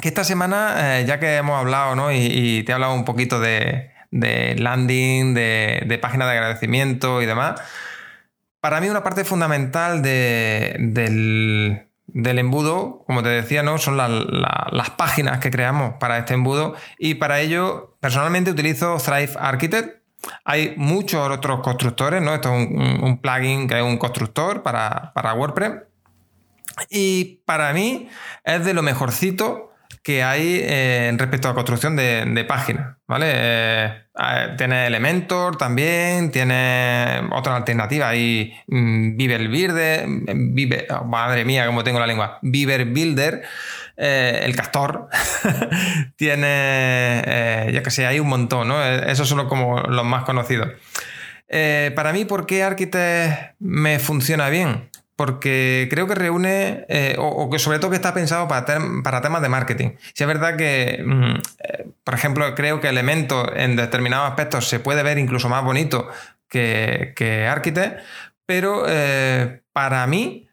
que 0.00 0.08
esta 0.08 0.24
semana, 0.24 1.00
eh, 1.00 1.04
ya 1.06 1.18
que 1.18 1.36
hemos 1.36 1.58
hablado, 1.58 1.96
¿no? 1.96 2.12
Y, 2.12 2.62
te 2.64 2.72
he 2.72 2.74
hablado 2.74 2.94
un 2.94 3.04
poquito 3.04 3.40
de, 3.40 3.90
landing, 4.10 5.34
de, 5.34 5.98
página 6.00 6.26
de 6.26 6.32
agradecimiento 6.32 7.20
y 7.22 7.26
demás, 7.26 7.60
para 8.60 8.80
mí 8.80 8.88
una 8.88 9.02
parte 9.02 9.24
fundamental 9.24 10.02
del, 10.02 11.88
embudo, 12.14 13.04
como 13.06 13.22
te 13.22 13.28
decía, 13.28 13.62
¿no? 13.62 13.78
Son 13.78 13.96
las 13.96 14.90
páginas 14.96 15.38
que 15.38 15.50
creamos 15.50 15.94
para 15.98 16.18
este 16.18 16.34
embudo 16.34 16.74
y 16.98 17.14
para 17.14 17.40
ello 17.40 17.96
personalmente 18.00 18.50
utilizo 18.50 18.98
Thrive 18.98 19.32
Architect. 19.38 19.98
Hay 20.44 20.74
muchos 20.76 21.28
otros 21.30 21.60
constructores, 21.60 22.22
¿no? 22.22 22.34
Esto 22.34 22.52
es 22.54 22.68
un, 22.68 23.20
plugin 23.20 23.68
que 23.68 23.78
es 23.78 23.84
un 23.84 23.98
constructor 23.98 24.62
para, 24.62 25.12
para 25.14 25.34
WordPress. 25.34 25.82
Y 26.90 27.42
para 27.44 27.72
mí 27.72 28.08
es 28.44 28.64
de 28.64 28.74
lo 28.74 28.82
mejorcito 28.82 29.67
que 30.02 30.22
hay 30.22 30.60
eh, 30.62 31.12
respecto 31.16 31.48
a 31.48 31.54
construcción 31.54 31.96
de, 31.96 32.44
páginas, 32.48 32.96
¿vale? 33.06 33.26
Eh, 33.34 34.04
tiene 34.56 34.86
Elementor 34.86 35.56
también, 35.56 36.30
tiene 36.30 37.28
otra 37.32 37.56
alternativa 37.56 38.08
ahí, 38.08 38.52
mm, 38.66 39.16
Beaver 39.16 39.48
Builder, 39.48 40.06
Viver, 40.34 40.86
oh, 40.90 41.04
madre 41.04 41.44
mía, 41.44 41.66
cómo 41.66 41.84
tengo 41.84 42.00
la 42.00 42.06
lengua, 42.06 42.38
Beaver 42.42 42.86
Builder, 42.86 43.42
eh, 43.96 44.40
el 44.44 44.56
castor, 44.56 45.08
tiene, 46.16 47.70
ya 47.72 47.82
que 47.82 47.90
sé, 47.90 48.06
hay 48.06 48.20
un 48.20 48.28
montón, 48.28 48.68
¿no? 48.68 48.82
Esos 48.84 49.28
son 49.28 49.48
como 49.48 49.80
los 49.80 50.04
más 50.04 50.24
conocidos. 50.24 50.68
para 51.94 52.12
mí, 52.12 52.24
¿por 52.24 52.46
qué 52.46 52.62
Architect 52.62 53.54
me 53.58 53.98
funciona 53.98 54.48
bien? 54.48 54.90
Porque 55.18 55.88
creo 55.90 56.06
que 56.06 56.14
reúne, 56.14 56.86
eh, 56.88 57.16
o, 57.18 57.50
que 57.50 57.58
sobre 57.58 57.80
todo 57.80 57.90
que 57.90 57.96
está 57.96 58.14
pensado 58.14 58.46
para, 58.46 58.78
para 59.02 59.20
temas 59.20 59.42
de 59.42 59.48
marketing. 59.48 59.96
Si 60.14 60.22
es 60.22 60.28
verdad 60.28 60.56
que, 60.56 61.02
mm, 61.04 61.34
eh, 61.58 61.88
por 62.04 62.14
ejemplo, 62.14 62.54
creo 62.54 62.80
que 62.80 62.88
Elementos 62.88 63.48
en 63.56 63.74
determinados 63.74 64.28
aspectos 64.28 64.68
se 64.68 64.78
puede 64.78 65.02
ver 65.02 65.18
incluso 65.18 65.48
más 65.48 65.64
bonito 65.64 66.08
que, 66.48 67.14
que 67.16 67.48
Architect, 67.48 68.00
pero 68.46 68.84
eh, 68.86 69.62
para 69.72 70.06
mí 70.06 70.48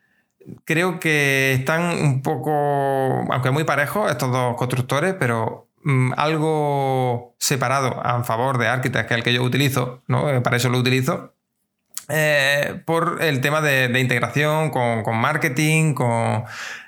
creo 0.64 1.00
que 1.00 1.54
están 1.54 1.84
un 2.02 2.24
poco, 2.24 2.52
aunque 3.32 3.52
muy 3.52 3.66
parejos 3.66 4.10
estos 4.10 4.32
dos 4.32 4.56
constructores, 4.56 5.14
pero 5.20 5.70
mm, 5.84 6.14
algo 6.18 7.36
separado 7.38 8.02
a 8.04 8.24
favor 8.24 8.58
de 8.58 8.68
Architect, 8.68 9.08
que 9.08 9.14
es 9.14 9.18
el 9.20 9.24
que 9.24 9.34
yo 9.34 9.44
utilizo, 9.44 10.02
¿no? 10.08 10.42
para 10.42 10.58
eso 10.58 10.70
lo 10.70 10.80
utilizo, 10.80 11.35
eh, 12.10 12.82
por 12.86 13.18
el 13.22 13.42
tema 13.42 13.62
de, 13.62 14.00
integración 14.00 14.70
con, 14.70 15.18
marketing, 15.18 15.94
con 15.94 16.44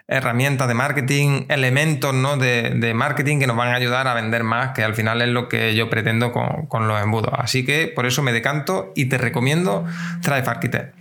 herramientas 0.07 0.67
de 0.67 0.73
marketing, 0.73 1.45
elementos 1.49 2.13
¿no? 2.13 2.37
de, 2.37 2.93
marketing 2.93 3.39
que 3.39 3.47
nos 3.47 3.57
van 3.57 3.69
a 3.69 3.75
ayudar 3.75 4.07
a 4.07 4.13
vender 4.13 4.43
más, 4.43 4.73
que 4.73 4.83
al 4.83 4.93
final 4.93 5.21
es 5.21 5.29
lo 5.29 5.49
que 5.49 5.75
yo 5.75 5.89
pretendo 5.89 6.31
con, 6.31 6.87
los 6.87 7.01
embudos. 7.01 7.33
Así 7.37 7.65
que 7.65 7.87
por 7.87 8.05
eso 8.05 8.21
me 8.21 8.31
decanto 8.31 8.91
y 8.95 9.05
te 9.05 9.17
recomiendo 9.17 9.85
Thrive 10.21 10.43
Architect. 10.45 10.95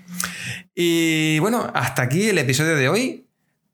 Y 0.75 1.39
bueno, 1.41 1.71
hasta 1.75 2.03
aquí 2.03 2.29
el 2.29 2.39
episodio 2.39 2.77
de 2.77 2.89
hoy. 2.89 3.23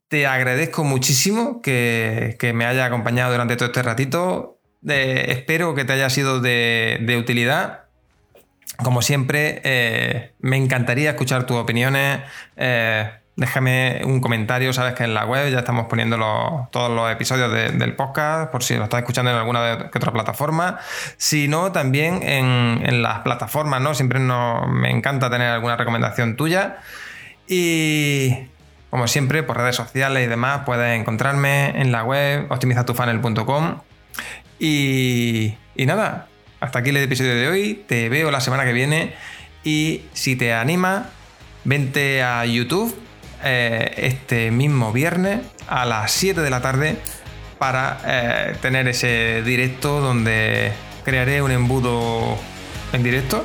Te 0.09 0.27
agradezco 0.27 0.83
muchísimo 0.83 1.61
que, 1.61 2.37
me 2.53 2.65
haya 2.65 2.85
acompañado 2.85 3.31
durante 3.31 3.55
todo 3.55 3.67
este 3.67 3.81
ratito. 3.81 4.59
Eh, 4.87 5.25
espero 5.29 5.73
que 5.73 5.85
te 5.85 5.93
haya 5.93 6.09
sido 6.09 6.39
de 6.39 7.17
utilidad 7.17 7.82
como 8.77 9.01
siempre, 9.01 9.61
eh, 9.63 10.33
me 10.39 10.57
encantaría 10.57 11.11
escuchar 11.11 11.45
tus 11.45 11.57
opiniones. 11.57 12.21
Eh, 12.55 13.09
déjame 13.35 14.01
un 14.03 14.19
comentario, 14.19 14.73
sabes 14.73 14.93
que 14.93 15.03
en 15.03 15.13
la 15.13 15.25
web 15.25 15.51
ya 15.51 15.59
estamos 15.59 15.87
poniendo 15.87 16.17
todos 16.71 16.91
los 16.91 17.11
episodios 17.11 17.51
del 17.51 17.95
podcast, 17.95 18.51
por 18.51 18.63
si 18.63 18.75
lo 18.75 18.83
estás 18.83 18.99
escuchando 18.99 19.31
en 19.31 19.37
alguna 19.37 19.63
de, 19.63 19.73
otra 19.85 20.11
plataforma. 20.11 20.79
Si 21.17 21.47
no, 21.47 21.71
también 21.71 22.21
en, 22.23 23.01
las 23.01 23.19
plataformas, 23.19 23.81
¿no? 23.81 23.93
Siempre 23.93 24.19
me 24.19 24.91
encanta 24.91 25.29
tener 25.29 25.49
alguna 25.49 25.75
recomendación 25.75 26.35
tuya. 26.35 26.77
Y 27.47 28.47
como 28.89 29.07
siempre, 29.07 29.43
por 29.43 29.57
redes 29.57 29.75
sociales 29.75 30.23
y 30.23 30.27
demás, 30.27 30.61
puedes 30.65 30.99
encontrarme 30.99 31.79
en 31.81 31.91
la 31.91 32.03
web 32.03 32.47
optimizatufunnel.com. 32.49 33.81
Y, 34.59 35.57
y 35.75 35.85
nada, 35.85 36.27
hasta 36.63 36.79
aquí 36.79 36.91
el 36.91 36.97
episodio 36.97 37.35
de 37.35 37.49
hoy. 37.49 37.83
Te 37.87 38.07
veo 38.07 38.31
la 38.31 38.39
semana 38.39 38.63
que 38.63 38.71
viene. 38.71 39.13
Y 39.65 40.03
si 40.13 40.37
te 40.37 40.53
anima, 40.53 41.09
vente 41.65 42.23
a 42.23 42.45
YouTube 42.45 42.95
eh, 43.43 43.93
este 43.97 44.49
mismo 44.49 44.93
viernes 44.93 45.41
a 45.67 45.85
las 45.85 46.11
7 46.13 46.39
de 46.39 46.49
la 46.49 46.61
tarde 46.61 46.95
para 47.59 47.99
eh, 48.05 48.55
tener 48.61 48.87
ese 48.87 49.43
directo 49.43 49.99
donde 49.99 50.71
crearé 51.03 51.41
un 51.41 51.51
embudo 51.51 52.37
en 52.93 53.03
directo 53.03 53.43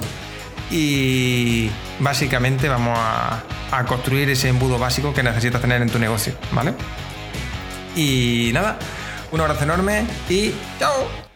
y 0.70 1.70
básicamente 1.98 2.68
vamos 2.68 2.96
a, 2.96 3.42
a, 3.72 3.84
construir 3.84 4.30
ese 4.30 4.48
embudo 4.48 4.78
básico 4.78 5.12
que 5.12 5.24
necesitas 5.24 5.60
tener 5.60 5.82
en 5.82 5.90
tu 5.90 5.98
negocio, 5.98 6.34
¿vale? 6.52 6.74
Y 7.96 8.50
nada, 8.52 8.78
un 9.32 9.40
abrazo 9.40 9.64
enorme 9.64 10.04
y 10.28 10.52
chao. 10.78 11.27